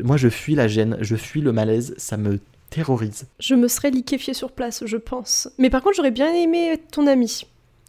Moi, 0.04 0.18
je 0.18 0.30
fuis 0.30 0.56
la 0.56 0.68
gêne, 0.68 0.98
je 1.02 1.16
fuis 1.16 1.42
le 1.42 1.52
malaise, 1.52 1.94
ça 1.98 2.18
me 2.18 2.40
terrorise. 2.70 3.28
Je 3.40 3.56
me 3.56 3.68
serais 3.68 3.92
liquéfié 3.92 4.34
sur 4.34 4.52
place, 4.52 4.84
je 4.86 4.98
pense. 4.98 5.50
Mais 5.58 5.70
par 5.70 5.82
contre, 5.82 5.96
j'aurais 5.96 6.12
bien 6.12 6.34
aimé 6.34 6.82
ton 6.92 7.08
ami. 7.08 7.46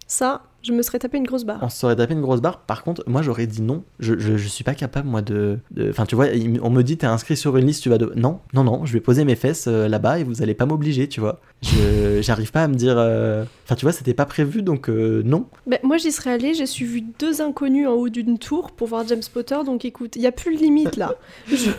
Ça, 0.07 0.42
je 0.62 0.73
me 0.73 0.83
serais 0.83 0.99
tapé 0.99 1.18
une 1.18 1.25
grosse 1.27 1.44
barre. 1.44 1.61
On 1.62 1.68
se 1.68 1.79
serait 1.79 1.97
tapé 1.97 2.14
une 2.14 2.21
grosse 2.21 2.40
barre. 2.40 2.61
Par 2.61 2.83
contre, 2.83 3.03
moi 3.07 3.23
j'aurais 3.23 3.47
dit 3.47 3.62
non. 3.62 3.85
Je, 4.01 4.18
je, 4.18 4.37
je 4.37 4.49
suis 4.49 4.64
pas 4.64 4.75
capable, 4.75 5.09
moi, 5.09 5.23
de. 5.23 5.59
Enfin, 5.88 6.05
tu 6.07 6.14
vois, 6.14 6.27
on 6.62 6.71
me 6.71 6.83
dit 6.83 6.97
t'es 6.97 7.07
inscrit 7.07 7.37
sur 7.37 7.57
une 7.57 7.66
liste, 7.66 7.83
tu 7.83 7.88
vas 7.88 7.99
de. 7.99 8.12
Non, 8.16 8.40
non, 8.55 8.64
non, 8.64 8.85
je 8.85 8.92
vais 8.92 9.01
poser 9.01 9.25
mes 9.25 9.37
fesses 9.37 9.66
euh, 9.68 9.88
là-bas 9.88 10.18
et 10.21 10.25
vous 10.25 10.42
allez 10.42 10.55
pas 10.55 10.66
m'obliger, 10.66 11.09
tu 11.09 11.21
vois. 11.21 11.40
Je 11.62 12.21
J'arrive 12.23 12.51
pas 12.53 12.64
à 12.64 12.68
me 12.68 12.75
dire. 12.75 12.94
euh, 12.99 13.44
Enfin, 13.64 13.75
tu 13.77 13.85
vois, 13.85 13.92
c'était 13.92 14.14
pas 14.14 14.25
prévu 14.27 14.62
donc 14.62 14.88
euh, 14.88 15.23
non. 15.25 15.47
Ben, 15.66 15.79
moi, 15.83 15.99
j'y 15.99 16.11
serais 16.11 16.31
allée, 16.33 16.55
j'ai 16.55 16.66
suivi 16.66 17.05
deux 17.18 17.40
inconnus 17.42 17.87
en 17.87 17.92
haut 17.92 18.09
d'une 18.09 18.38
tour 18.38 18.73
pour 18.73 18.88
voir 18.88 19.07
James 19.07 19.21
Potter, 19.33 19.59
donc 19.66 19.85
écoute, 19.85 20.16
il 20.16 20.23
y 20.23 20.27
a 20.27 20.33
plus 20.33 20.55
de 20.57 20.61
limite 20.61 20.97
là. 20.97 21.14
Je, 21.49 21.71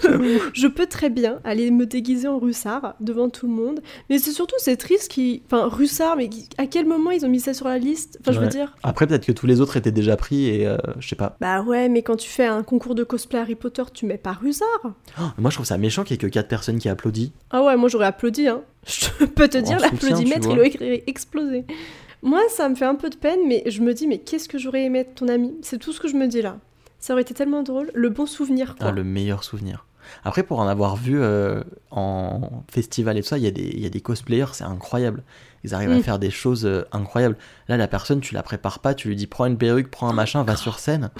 je 0.53 0.67
peux 0.67 0.85
très 0.85 1.09
bien 1.09 1.39
aller 1.43 1.71
me 1.71 1.85
déguiser 1.85 2.27
en 2.27 2.39
russard 2.39 2.95
devant 2.99 3.29
tout 3.29 3.47
le 3.47 3.53
monde, 3.53 3.79
mais 4.09 4.19
c'est 4.19 4.31
surtout 4.31 4.55
c'est 4.59 4.77
triste 4.77 5.09
qui, 5.11 5.41
enfin 5.45 5.67
russard, 5.67 6.15
mais 6.15 6.29
qui- 6.29 6.47
à 6.57 6.65
quel 6.67 6.85
moment 6.85 7.11
ils 7.11 7.25
ont 7.25 7.29
mis 7.29 7.39
ça 7.39 7.53
sur 7.53 7.67
la 7.67 7.77
liste? 7.77 8.17
Enfin, 8.21 8.31
je 8.31 8.37
veux 8.39 8.45
Ouais. 8.45 8.49
dire. 8.51 8.68
Après, 8.83 9.07
peut-être 9.07 9.25
que 9.25 9.31
tous 9.31 9.45
les 9.45 9.61
autres 9.61 9.77
étaient 9.77 9.91
déjà 9.91 10.15
pris 10.17 10.47
et 10.47 10.67
euh, 10.67 10.77
je 10.99 11.07
sais 11.07 11.15
pas. 11.15 11.35
Bah 11.41 11.61
ouais, 11.61 11.89
mais 11.89 12.01
quand 12.01 12.15
tu 12.15 12.29
fais 12.29 12.45
un 12.45 12.63
concours 12.63 12.95
de 12.95 13.03
cosplay 13.03 13.39
Harry 13.39 13.55
Potter, 13.55 13.83
tu 13.93 14.05
mets 14.05 14.17
pas 14.17 14.33
russard. 14.33 14.67
Oh, 15.19 15.23
moi, 15.37 15.49
je 15.49 15.55
trouve 15.55 15.65
ça 15.65 15.77
méchant 15.77 16.03
qu'il 16.03 16.13
y 16.13 16.15
ait 16.15 16.17
que 16.17 16.27
4 16.27 16.47
personnes 16.47 16.79
qui 16.79 16.89
applaudissent. 16.89 17.31
Ah 17.51 17.63
ouais, 17.63 17.77
moi 17.77 17.89
j'aurais 17.89 18.05
applaudi, 18.07 18.47
hein. 18.47 18.61
Je 18.87 19.25
peux 19.25 19.47
te 19.47 19.57
dire, 19.57 19.79
l'applaudimètre, 19.79 20.47
il 20.49 20.57
aurait 20.57 21.03
explosé. 21.07 21.65
Moi, 22.21 22.41
ça 22.49 22.67
me 22.67 22.75
fait 22.75 22.85
un 22.85 22.95
peu 22.95 23.09
de 23.09 23.15
peine, 23.15 23.39
mais 23.47 23.63
je 23.67 23.81
me 23.81 23.93
dis, 23.93 24.07
mais 24.07 24.17
qu'est-ce 24.17 24.49
que 24.49 24.57
j'aurais 24.57 24.83
aimé 24.83 24.99
être 24.99 25.15
ton 25.15 25.27
ami 25.27 25.55
C'est 25.61 25.77
tout 25.77 25.93
ce 25.93 25.99
que 25.99 26.07
je 26.07 26.15
me 26.15 26.27
dis 26.27 26.41
là. 26.41 26.57
Ça 26.99 27.13
aurait 27.13 27.21
été 27.21 27.33
tellement 27.33 27.63
drôle. 27.63 27.91
Le 27.93 28.09
bon 28.09 28.25
souvenir, 28.25 28.75
quoi. 28.75 28.87
Ah, 28.87 28.91
le 28.91 29.05
meilleur 29.05 29.43
souvenir. 29.43 29.85
Après, 30.23 30.43
pour 30.43 30.59
en 30.59 30.67
avoir 30.67 30.95
vu 30.95 31.19
euh, 31.21 31.61
en 31.91 32.63
festival 32.71 33.17
et 33.17 33.21
tout 33.21 33.27
ça, 33.27 33.37
il 33.37 33.43
y, 33.43 33.47
a 33.47 33.51
des- 33.51 33.69
il 33.73 33.79
y 33.79 33.85
a 33.85 33.89
des 33.89 34.01
cosplayers, 34.01 34.53
c'est 34.53 34.63
incroyable. 34.63 35.23
Ils 35.63 35.73
arrivent 35.73 35.91
à 35.91 35.95
Mm. 35.97 36.03
faire 36.03 36.19
des 36.19 36.29
choses 36.31 36.65
euh, 36.65 36.83
incroyables. 36.91 37.35
Là, 37.67 37.77
la 37.77 37.87
personne, 37.87 38.21
tu 38.21 38.33
la 38.33 38.43
prépares 38.43 38.79
pas, 38.79 38.93
tu 38.93 39.07
lui 39.09 39.15
dis 39.15 39.27
prends 39.27 39.45
une 39.45 39.57
perruque, 39.57 39.89
prends 39.91 40.09
un 40.09 40.13
machin, 40.13 40.43
va 40.43 40.55
sur 40.55 40.79
scène. 40.79 41.09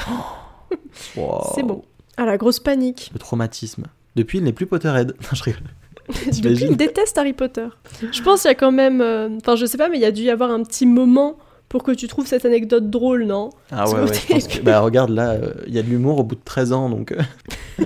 Wow. 1.15 1.51
C'est 1.55 1.63
bon. 1.63 1.83
Ah, 2.17 2.25
la 2.25 2.37
grosse 2.37 2.59
panique. 2.59 3.09
Le 3.13 3.19
traumatisme. 3.19 3.85
Depuis, 4.15 4.37
il 4.39 4.43
n'est 4.43 4.53
plus 4.53 4.65
Potterhead. 4.67 5.13
Non, 5.21 5.29
je 5.33 5.43
rigole. 5.43 5.61
Depuis, 6.09 6.65
il 6.65 6.77
déteste 6.77 7.17
Harry 7.17 7.33
Potter. 7.33 7.67
Je 8.11 8.21
pense 8.21 8.41
qu'il 8.41 8.49
y 8.49 8.51
a 8.51 8.55
quand 8.55 8.71
même. 8.71 9.01
euh, 9.01 9.29
Enfin, 9.41 9.55
je 9.55 9.65
sais 9.65 9.77
pas, 9.77 9.89
mais 9.89 9.97
il 9.97 10.01
y 10.01 10.05
a 10.05 10.11
dû 10.11 10.23
y 10.23 10.29
avoir 10.29 10.51
un 10.51 10.63
petit 10.63 10.85
moment 10.85 11.37
pour 11.69 11.83
que 11.83 11.91
tu 11.91 12.07
trouves 12.07 12.25
cette 12.25 12.45
anecdote 12.45 12.89
drôle, 12.89 13.25
non? 13.25 13.51
Ah 13.71 13.77
Parce 13.77 13.93
ouais, 13.93 13.99
que 13.99 14.05
ouais, 14.09 14.15
je 14.15 14.33
pense 14.33 14.47
que... 14.47 14.61
Bah 14.63 14.79
regarde, 14.81 15.11
là, 15.11 15.31
euh, 15.31 15.53
il 15.67 15.73
y 15.73 15.79
a 15.79 15.83
de 15.83 15.87
l'humour 15.87 16.19
au 16.19 16.23
bout 16.23 16.35
de 16.35 16.41
13 16.43 16.73
ans, 16.73 16.89
donc... 16.89 17.11
euh. 17.11 17.21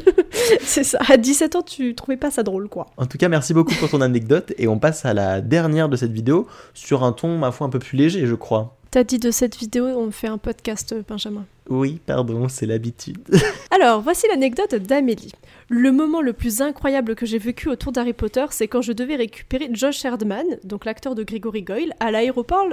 C'est 0.61 0.83
ça. 0.83 0.99
À 1.07 1.17
17 1.17 1.55
ans, 1.55 1.61
tu 1.61 1.93
trouvais 1.93 2.17
pas 2.17 2.31
ça 2.31 2.43
drôle, 2.43 2.69
quoi. 2.69 2.87
En 2.97 3.05
tout 3.05 3.17
cas, 3.17 3.27
merci 3.29 3.53
beaucoup 3.53 3.75
pour 3.75 3.89
ton 3.89 4.01
anecdote, 4.01 4.53
et 4.57 4.67
on 4.67 4.79
passe 4.79 5.05
à 5.05 5.13
la 5.13 5.41
dernière 5.41 5.89
de 5.89 5.97
cette 5.97 6.11
vidéo, 6.11 6.47
sur 6.73 7.03
un 7.03 7.11
ton, 7.11 7.37
ma 7.37 7.51
foi, 7.51 7.67
un 7.67 7.69
peu 7.69 7.79
plus 7.79 7.97
léger, 7.97 8.25
je 8.25 8.35
crois. 8.35 8.75
T'as 8.89 9.03
dit 9.03 9.19
de 9.19 9.31
cette 9.31 9.57
vidéo, 9.57 9.85
on 9.85 10.11
fait 10.11 10.27
un 10.27 10.37
podcast, 10.37 10.93
euh, 10.93 11.01
Benjamin. 11.07 11.45
Oui, 11.69 11.99
pardon, 12.05 12.47
c'est 12.47 12.65
l'habitude. 12.65 13.17
Alors, 13.71 14.01
voici 14.01 14.27
l'anecdote 14.29 14.75
d'Amélie. 14.75 15.31
Le 15.69 15.91
moment 15.91 16.21
le 16.21 16.33
plus 16.33 16.61
incroyable 16.61 17.15
que 17.15 17.25
j'ai 17.25 17.39
vécu 17.39 17.69
autour 17.69 17.91
d'Harry 17.91 18.13
Potter, 18.13 18.45
c'est 18.51 18.67
quand 18.67 18.81
je 18.81 18.91
devais 18.91 19.15
récupérer 19.15 19.69
Josh 19.71 20.05
Herdman, 20.05 20.45
donc 20.63 20.85
l'acteur 20.85 21.15
de 21.15 21.23
Gregory 21.23 21.63
Goyle, 21.63 21.93
à 21.99 22.11
l'aéroport. 22.11 22.67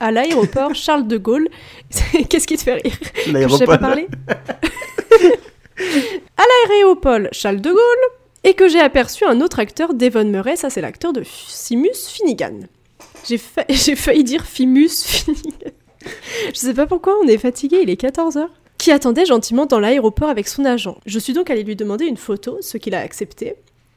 À 0.00 0.10
l'aéroport 0.10 0.74
Charles 0.74 1.06
de 1.06 1.16
Gaulle. 1.18 1.48
Qu'est-ce 2.28 2.46
qui 2.46 2.56
te 2.56 2.62
fait 2.62 2.74
rire? 2.74 2.92
Je 3.26 3.48
sais 3.56 3.66
pas 3.66 3.78
parler 3.78 4.08
À 6.36 6.42
l'aéroport 6.68 7.18
Charles 7.32 7.60
de 7.60 7.70
Gaulle 7.70 7.80
et 8.44 8.54
que 8.54 8.68
j'ai 8.68 8.80
aperçu 8.80 9.24
un 9.24 9.40
autre 9.40 9.58
acteur, 9.58 9.94
Devon 9.94 10.24
Murray, 10.24 10.56
ça 10.56 10.70
c'est 10.70 10.80
l'acteur 10.80 11.12
de 11.12 11.22
Simus 11.24 12.08
Finnegan. 12.08 12.60
J'ai 13.26 13.38
fa- 13.38 13.64
j'ai 13.68 13.96
failli 13.96 14.22
dire 14.24 14.44
Fimus 14.44 15.02
Finnegan. 15.04 15.72
Je 16.52 16.58
sais 16.58 16.74
pas 16.74 16.86
pourquoi, 16.86 17.16
on 17.22 17.26
est 17.28 17.38
fatigué, 17.38 17.78
il 17.82 17.90
est 17.90 18.00
14h. 18.00 18.46
Qui 18.76 18.90
attendait 18.92 19.24
gentiment 19.24 19.64
dans 19.64 19.80
l'aéroport 19.80 20.28
avec 20.28 20.46
son 20.46 20.64
agent. 20.66 20.98
Je 21.06 21.18
suis 21.18 21.32
donc 21.32 21.48
allée 21.48 21.62
lui 21.62 21.76
demander 21.76 22.04
une 22.04 22.18
photo, 22.18 22.58
ce 22.60 22.76
qu'il 22.76 22.94
a 22.94 23.00
accepté. 23.00 23.54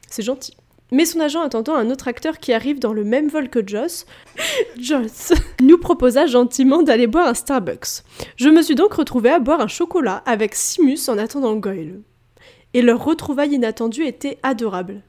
C'est 0.08 0.22
gentil. 0.22 0.56
Mais 0.90 1.04
son 1.04 1.20
agent 1.20 1.42
attendant 1.42 1.74
un 1.74 1.90
autre 1.90 2.08
acteur 2.08 2.38
qui 2.38 2.52
arrive 2.52 2.78
dans 2.78 2.92
le 2.94 3.04
même 3.04 3.28
vol 3.28 3.50
que 3.50 3.66
Joss, 3.66 4.06
Joss, 4.80 5.32
nous 5.60 5.78
proposa 5.78 6.26
gentiment 6.26 6.82
d'aller 6.82 7.06
boire 7.06 7.28
un 7.28 7.34
Starbucks. 7.34 8.02
Je 8.36 8.48
me 8.48 8.62
suis 8.62 8.74
donc 8.74 8.94
retrouvée 8.94 9.30
à 9.30 9.38
boire 9.38 9.60
un 9.60 9.68
chocolat 9.68 10.22
avec 10.26 10.54
Simus 10.54 11.08
en 11.08 11.18
attendant 11.18 11.56
Goyle. 11.56 12.00
Et 12.74 12.82
leur 12.82 13.04
retrouvaille 13.04 13.54
inattendue 13.54 14.04
était 14.06 14.38
adorable. 14.42 15.02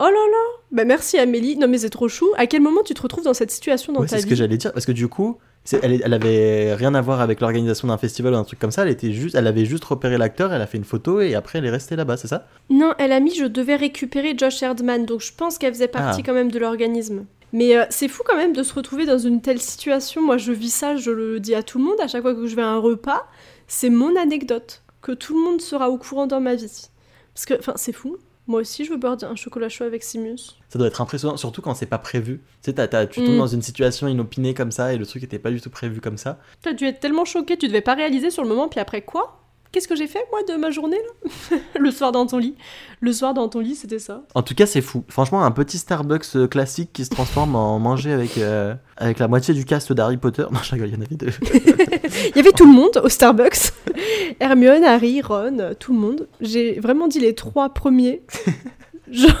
Oh 0.00 0.04
là 0.04 0.10
là 0.10 0.60
Bah 0.72 0.84
merci 0.84 1.16
Amélie, 1.18 1.56
non 1.56 1.68
mais 1.68 1.78
c'est 1.78 1.90
trop 1.90 2.08
chou. 2.08 2.28
À 2.36 2.46
quel 2.46 2.60
moment 2.60 2.82
tu 2.84 2.92
te 2.94 3.02
retrouves 3.02 3.24
dans 3.24 3.34
cette 3.34 3.50
situation 3.52 3.92
dans 3.92 4.00
Ouais, 4.00 4.06
ta 4.06 4.16
c'est 4.16 4.22
ce 4.22 4.26
vie? 4.26 4.30
que 4.30 4.36
j'allais 4.36 4.56
dire, 4.56 4.72
parce 4.72 4.86
que 4.86 4.90
du 4.92 5.06
coup, 5.08 5.38
elle, 5.70 6.02
elle 6.04 6.12
avait 6.12 6.74
rien 6.74 6.94
à 6.94 7.00
voir 7.00 7.20
avec 7.20 7.40
l'organisation 7.40 7.88
d'un 7.88 7.98
festival 7.98 8.34
ou 8.34 8.36
un 8.36 8.44
truc 8.44 8.58
comme 8.58 8.70
ça, 8.72 8.82
elle, 8.82 8.88
était 8.90 9.12
juste, 9.12 9.34
elle 9.34 9.46
avait 9.46 9.64
juste 9.64 9.84
repéré 9.84 10.18
l'acteur, 10.18 10.52
elle 10.52 10.62
a 10.62 10.66
fait 10.66 10.78
une 10.78 10.84
photo, 10.84 11.20
et 11.20 11.34
après 11.34 11.58
elle 11.60 11.66
est 11.66 11.70
restée 11.70 11.96
là-bas, 11.96 12.16
c'est 12.16 12.28
ça? 12.28 12.46
Non, 12.70 12.94
elle 12.98 13.12
a 13.12 13.20
mis 13.20 13.34
je 13.34 13.44
devais 13.44 13.76
récupérer 13.76 14.34
Josh 14.36 14.62
Herdman, 14.62 15.06
donc 15.06 15.20
je 15.20 15.32
pense 15.32 15.58
qu'elle 15.58 15.72
faisait 15.72 15.88
partie 15.88 16.20
Ah. 16.20 16.26
quand 16.26 16.34
même 16.34 16.50
de 16.50 16.58
l'organisme. 16.58 17.24
Mais 17.52 17.76
euh, 17.76 17.84
c'est 17.90 18.08
fou 18.08 18.22
quand 18.26 18.36
même 18.36 18.54
de 18.54 18.62
se 18.62 18.72
retrouver 18.74 19.04
dans 19.04 19.18
une 19.18 19.42
telle 19.42 19.60
situation. 19.60 20.22
Moi, 20.22 20.38
je 20.38 20.52
vis 20.52 20.70
ça, 20.72 20.96
je 20.96 21.10
le 21.10 21.38
dis 21.38 21.54
à 21.54 21.62
tout 21.62 21.76
le 21.78 21.84
monde 21.84 22.00
à 22.00 22.08
chaque 22.08 22.22
fois 22.22 22.34
que 22.34 22.46
je 22.46 22.56
vais 22.56 22.62
à 22.62 22.68
un 22.68 22.78
repas. 22.78 23.26
C'est 23.66 23.90
mon 23.90 24.16
anecdote 24.16 24.82
que 25.02 25.12
tout 25.12 25.34
le 25.36 25.44
monde 25.44 25.60
sera 25.60 25.90
au 25.90 25.98
courant 25.98 26.26
dans 26.26 26.40
ma 26.40 26.54
vie. 26.54 26.88
Parce 27.34 27.44
que, 27.44 27.52
enfin, 27.58 27.74
c'est 27.76 27.92
fou. 27.92 28.16
Moi 28.48 28.60
aussi, 28.60 28.84
je 28.84 28.90
veux 28.90 28.96
boire 28.96 29.16
un 29.22 29.36
chocolat 29.36 29.68
chaud 29.68 29.84
avec 29.84 30.02
Simus. 30.02 30.56
Ça 30.68 30.78
doit 30.78 30.88
être 30.88 31.00
impressionnant, 31.00 31.36
surtout 31.36 31.62
quand 31.62 31.74
c'est 31.74 31.86
pas 31.86 31.98
prévu. 31.98 32.40
Tu 32.62 32.72
sais, 32.72 32.88
tu 33.08 33.20
tombes 33.20 33.34
Mm. 33.34 33.38
dans 33.38 33.46
une 33.46 33.62
situation 33.62 34.08
inopinée 34.08 34.52
comme 34.54 34.72
ça 34.72 34.92
et 34.92 34.96
le 34.96 35.06
truc 35.06 35.22
était 35.22 35.38
pas 35.38 35.50
du 35.50 35.60
tout 35.60 35.70
prévu 35.70 36.00
comme 36.00 36.18
ça. 36.18 36.38
T'as 36.60 36.72
dû 36.72 36.84
être 36.84 36.98
tellement 37.00 37.24
choqué, 37.24 37.56
tu 37.56 37.68
devais 37.68 37.80
pas 37.82 37.94
réaliser 37.94 38.30
sur 38.30 38.42
le 38.42 38.48
moment, 38.48 38.68
puis 38.68 38.80
après 38.80 39.02
quoi? 39.02 39.38
Qu'est-ce 39.72 39.88
que 39.88 39.96
j'ai 39.96 40.06
fait 40.06 40.22
moi 40.30 40.40
de 40.46 40.60
ma 40.60 40.70
journée 40.70 40.98
là 41.50 41.56
Le 41.80 41.90
soir 41.90 42.12
dans 42.12 42.26
ton 42.26 42.36
lit. 42.36 42.54
Le 43.00 43.10
soir 43.10 43.32
dans 43.32 43.48
ton 43.48 43.60
lit, 43.60 43.74
c'était 43.74 43.98
ça. 43.98 44.22
En 44.34 44.42
tout 44.42 44.54
cas, 44.54 44.66
c'est 44.66 44.82
fou. 44.82 45.02
Franchement, 45.08 45.42
un 45.42 45.50
petit 45.50 45.78
Starbucks 45.78 46.36
euh, 46.36 46.46
classique 46.46 46.90
qui 46.92 47.06
se 47.06 47.10
transforme 47.10 47.56
en 47.56 47.78
manger 47.78 48.12
avec, 48.12 48.36
euh, 48.36 48.74
avec 48.98 49.18
la 49.18 49.28
moitié 49.28 49.54
du 49.54 49.64
cast 49.64 49.90
d'Harry 49.94 50.18
Potter. 50.18 50.44
Non, 50.52 50.60
je 50.62 50.72
rigole, 50.72 50.88
il 50.88 50.94
y 50.94 50.98
en 50.98 51.00
avait 51.00 51.16
deux. 51.16 51.32
Il 52.34 52.36
y 52.36 52.40
avait 52.40 52.52
tout 52.52 52.66
le 52.66 52.72
monde 52.72 53.00
au 53.02 53.08
Starbucks. 53.08 53.72
Hermione, 54.40 54.84
Harry, 54.84 55.22
Ron, 55.22 55.74
tout 55.78 55.94
le 55.94 55.98
monde. 55.98 56.28
J'ai 56.40 56.78
vraiment 56.78 57.08
dit 57.08 57.20
les 57.20 57.34
trois 57.34 57.70
premiers. 57.70 58.22
Genre, 59.10 59.32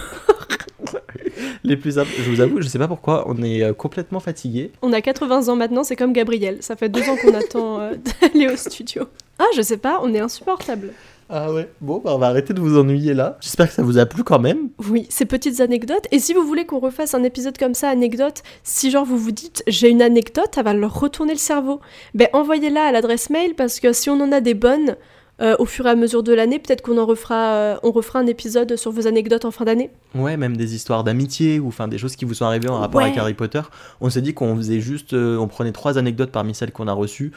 Les 1.64 1.76
plus 1.76 1.94
Je 1.94 2.30
vous 2.30 2.40
avoue, 2.40 2.60
je 2.60 2.68
sais 2.68 2.78
pas 2.78 2.88
pourquoi, 2.88 3.24
on 3.28 3.42
est 3.42 3.62
euh, 3.62 3.72
complètement 3.72 4.20
fatigué. 4.20 4.72
on 4.82 4.92
a 4.92 5.00
80 5.00 5.48
ans 5.48 5.56
maintenant, 5.56 5.84
c'est 5.84 5.96
comme 5.96 6.12
Gabriel. 6.12 6.58
Ça 6.60 6.76
fait 6.76 6.88
deux 6.88 7.02
ans 7.08 7.16
qu'on 7.16 7.34
attend 7.34 7.80
euh, 7.80 7.94
d'aller 8.20 8.48
au 8.52 8.56
studio. 8.56 9.04
Ah, 9.38 9.46
je 9.56 9.62
sais 9.62 9.76
pas, 9.76 10.00
on 10.02 10.12
est 10.14 10.20
insupportable. 10.20 10.92
Ah 11.34 11.50
ouais. 11.52 11.70
Bon, 11.80 11.98
bah 12.04 12.12
on 12.14 12.18
va 12.18 12.26
arrêter 12.26 12.52
de 12.52 12.60
vous 12.60 12.76
ennuyer 12.78 13.14
là. 13.14 13.38
J'espère 13.40 13.68
que 13.68 13.72
ça 13.72 13.82
vous 13.82 13.96
a 13.96 14.04
plu 14.04 14.22
quand 14.22 14.38
même. 14.38 14.68
Oui, 14.90 15.06
ces 15.08 15.24
petites 15.24 15.60
anecdotes. 15.60 16.06
Et 16.10 16.18
si 16.18 16.34
vous 16.34 16.42
voulez 16.46 16.66
qu'on 16.66 16.78
refasse 16.78 17.14
un 17.14 17.22
épisode 17.22 17.56
comme 17.56 17.72
ça, 17.74 17.88
anecdote, 17.88 18.42
si 18.64 18.90
genre 18.90 19.06
vous 19.06 19.16
vous 19.16 19.32
dites 19.32 19.62
j'ai 19.66 19.88
une 19.88 20.02
anecdote, 20.02 20.50
ça 20.54 20.62
va 20.62 20.74
leur 20.74 20.98
retourner 21.00 21.32
le 21.32 21.38
cerveau, 21.38 21.80
ben 22.14 22.28
envoyez-la 22.34 22.84
à 22.84 22.92
l'adresse 22.92 23.30
mail 23.30 23.54
parce 23.54 23.80
que 23.80 23.94
si 23.94 24.10
on 24.10 24.20
en 24.20 24.30
a 24.30 24.40
des 24.42 24.52
bonnes 24.54 24.96
euh, 25.40 25.56
au 25.58 25.64
fur 25.64 25.86
et 25.86 25.90
à 25.90 25.94
mesure 25.96 26.22
de 26.22 26.34
l'année, 26.34 26.58
peut-être 26.58 26.82
qu'on 26.82 26.98
en 26.98 27.06
refera, 27.06 27.54
euh, 27.54 27.76
on 27.82 27.90
refera 27.92 28.18
un 28.18 28.26
épisode 28.26 28.76
sur 28.76 28.92
vos 28.92 29.06
anecdotes 29.06 29.46
en 29.46 29.50
fin 29.50 29.64
d'année. 29.64 29.90
Ouais, 30.14 30.36
même 30.36 30.56
des 30.58 30.74
histoires 30.74 31.02
d'amitié 31.02 31.58
ou 31.58 31.68
enfin 31.68 31.88
des 31.88 31.96
choses 31.96 32.14
qui 32.14 32.26
vous 32.26 32.34
sont 32.34 32.44
arrivées 32.44 32.68
en 32.68 32.78
rapport 32.78 32.98
Ouais. 32.98 33.04
avec 33.06 33.16
Harry 33.18 33.32
Potter. 33.34 33.62
On 34.02 34.10
s'est 34.10 34.20
dit 34.20 34.34
qu'on 34.34 34.54
faisait 34.54 34.80
juste, 34.80 35.14
euh, 35.14 35.38
on 35.38 35.48
prenait 35.48 35.72
trois 35.72 35.96
anecdotes 35.96 36.30
parmi 36.30 36.54
celles 36.54 36.70
qu'on 36.72 36.86
a 36.86 36.92
reçues 36.92 37.32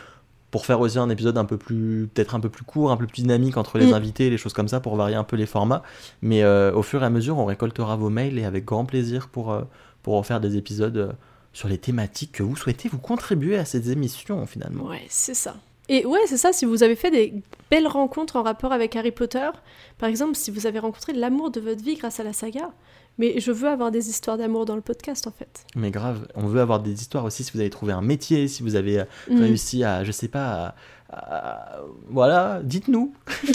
pour 0.56 0.66
faire 0.66 0.80
aussi 0.80 0.98
un 0.98 1.10
épisode 1.10 1.38
un 1.38 1.44
peu 1.44 1.58
plus, 1.58 2.08
peut-être 2.14 2.34
un 2.34 2.40
peu 2.40 2.48
plus 2.48 2.64
court, 2.64 2.90
un 2.90 2.96
peu 2.96 3.08
plus 3.08 3.24
dynamique 3.24 3.58
entre 3.58 3.78
les 3.78 3.88
Mm. 3.88 3.94
invités, 3.94 4.30
les 4.30 4.38
choses 4.38 4.54
comme 4.54 4.70
ça 4.70 4.80
pour 4.80 4.96
varier 4.96 5.18
un 5.18 5.26
peu 5.26 5.36
les 5.36 5.46
formats. 5.46 5.84
Mais 6.22 6.44
euh, 6.44 6.72
au 6.74 6.82
fur 6.82 7.04
et 7.04 7.06
à 7.06 7.10
mesure, 7.10 7.38
on 7.38 7.44
récoltera 7.44 7.98
vos 7.98 8.10
mails 8.10 8.40
et 8.40 8.46
avec 8.46 8.64
grand 8.64 8.86
plaisir 8.86 9.28
pour 9.28 9.52
euh, 9.52 9.64
pour 10.02 10.16
en 10.16 10.24
faire 10.24 10.40
des 10.40 10.56
épisodes 10.56 10.96
euh, 10.96 11.12
sur 11.52 11.68
les 11.68 11.78
thématiques 11.78 12.32
que 12.32 12.42
vous 12.44 12.56
souhaitez 12.56 12.88
vous 12.88 13.00
contribuer 13.00 13.58
à 13.58 13.66
ces 13.66 13.92
émissions 13.92 14.46
finalement. 14.46 14.86
Ouais, 14.86 15.06
c'est 15.10 15.34
ça. 15.34 15.56
Et 15.90 16.06
ouais, 16.06 16.22
c'est 16.26 16.38
ça, 16.38 16.54
si 16.54 16.64
vous 16.64 16.84
avez 16.84 16.96
fait 16.96 17.12
des 17.12 17.34
belles 17.70 17.88
rencontres 17.88 18.38
en 18.38 18.44
rapport 18.44 18.72
avec 18.72 18.96
Harry 18.96 19.12
Potter, 19.12 19.50
par 19.98 20.08
exemple, 20.08 20.36
si 20.36 20.52
vous 20.52 20.68
avez 20.68 20.80
rencontré 20.80 21.12
l'amour 21.12 21.52
de 21.52 21.60
votre 21.60 21.84
vie 21.84 21.96
grâce 21.96 22.22
à 22.22 22.24
la 22.24 22.32
saga, 22.32 22.72
mais 23.18 23.40
je 23.40 23.52
veux 23.52 23.68
avoir 23.70 23.92
des 23.92 24.10
histoires 24.10 24.38
d'amour 24.38 24.66
dans 24.66 24.76
le 24.76 24.82
podcast 24.82 25.28
en 25.28 25.32
fait. 25.32 25.66
Mais 25.76 25.92
grave, 25.92 26.28
on 26.36 26.48
veut 26.48 26.62
avoir 26.62 26.80
des 26.82 26.94
histoires 26.94 27.24
aussi 27.26 27.44
si 27.44 27.52
vous 27.54 27.60
avez 27.60 27.70
trouvé 27.70 27.94
un 27.94 28.02
métier, 28.02 28.48
si 28.48 28.64
vous 28.64 28.76
avez 28.76 29.00
euh, 29.00 29.06
Mm. 29.30 29.40
réussi 29.42 29.84
à, 29.84 30.04
je 30.04 30.12
sais 30.12 30.28
pas, 30.28 30.74
à- 31.10 31.16
à- 31.18 31.80
voilà, 32.10 32.62
dites-nous. 32.64 33.14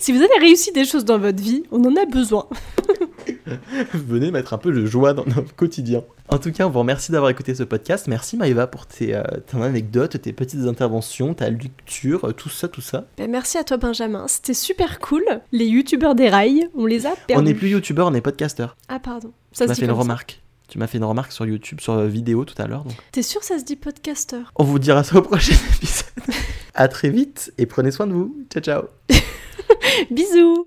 Si 0.00 0.10
vous 0.10 0.18
avez 0.18 0.38
réussi 0.40 0.72
des 0.72 0.84
choses 0.84 1.04
dans 1.04 1.18
votre 1.18 1.40
vie, 1.40 1.62
on 1.70 1.84
en 1.84 1.94
a 1.96 2.04
besoin. 2.06 2.46
Venez 3.94 4.30
mettre 4.30 4.54
un 4.54 4.58
peu 4.58 4.72
de 4.72 4.84
joie 4.86 5.12
dans 5.14 5.24
notre 5.24 5.54
quotidien. 5.54 6.02
En 6.28 6.38
tout 6.38 6.50
cas, 6.52 6.66
on 6.66 6.70
vous 6.70 6.80
remercie 6.80 7.12
d'avoir 7.12 7.30
écouté 7.30 7.54
ce 7.54 7.62
podcast. 7.62 8.06
Merci 8.08 8.36
Maëva 8.36 8.66
pour 8.66 8.86
tes, 8.86 9.14
euh, 9.14 9.22
ton 9.50 9.62
anecdote, 9.62 10.20
tes 10.20 10.32
petites 10.32 10.66
interventions, 10.66 11.34
ta 11.34 11.50
lecture, 11.50 12.24
euh, 12.26 12.32
tout 12.32 12.48
ça, 12.48 12.66
tout 12.68 12.80
ça. 12.80 13.06
Ben, 13.16 13.30
merci 13.30 13.58
à 13.58 13.64
toi 13.64 13.76
Benjamin, 13.76 14.26
c'était 14.28 14.54
super 14.54 14.98
cool. 14.98 15.22
Les 15.52 15.66
youtubeurs 15.66 16.14
des 16.14 16.28
rails, 16.28 16.68
on 16.74 16.86
les 16.86 17.06
a 17.06 17.10
perdus. 17.26 17.40
On 17.40 17.42
n'est 17.44 17.54
plus 17.54 17.68
youtubeur, 17.70 18.08
on 18.08 18.14
est 18.14 18.20
podcasteur. 18.20 18.76
Ah 18.88 18.98
pardon, 18.98 19.32
Tu 19.52 19.58
ça 19.58 19.68
se 19.68 19.72
dit 19.72 19.80
fait 19.80 19.86
une 19.86 19.92
ça. 19.92 19.98
remarque. 20.00 20.42
Tu 20.68 20.78
m'as 20.78 20.88
fait 20.88 20.98
une 20.98 21.04
remarque 21.04 21.30
sur 21.30 21.46
YouTube, 21.46 21.80
sur 21.80 21.92
euh, 21.92 22.08
vidéo 22.08 22.44
tout 22.44 22.60
à 22.60 22.66
l'heure. 22.66 22.82
Donc. 22.82 22.96
T'es 23.12 23.22
sûr 23.22 23.44
ça 23.44 23.56
se 23.60 23.64
dit 23.64 23.76
podcasteur? 23.76 24.52
On 24.56 24.64
vous 24.64 24.80
dira 24.80 25.04
ça 25.04 25.16
au 25.18 25.22
prochain 25.22 25.54
épisode. 25.76 26.06
à 26.74 26.88
très 26.88 27.08
vite 27.10 27.52
et 27.56 27.66
prenez 27.66 27.92
soin 27.92 28.08
de 28.08 28.12
vous. 28.12 28.36
Ciao, 28.50 28.62
ciao. 28.62 28.82
Bisous 30.10 30.66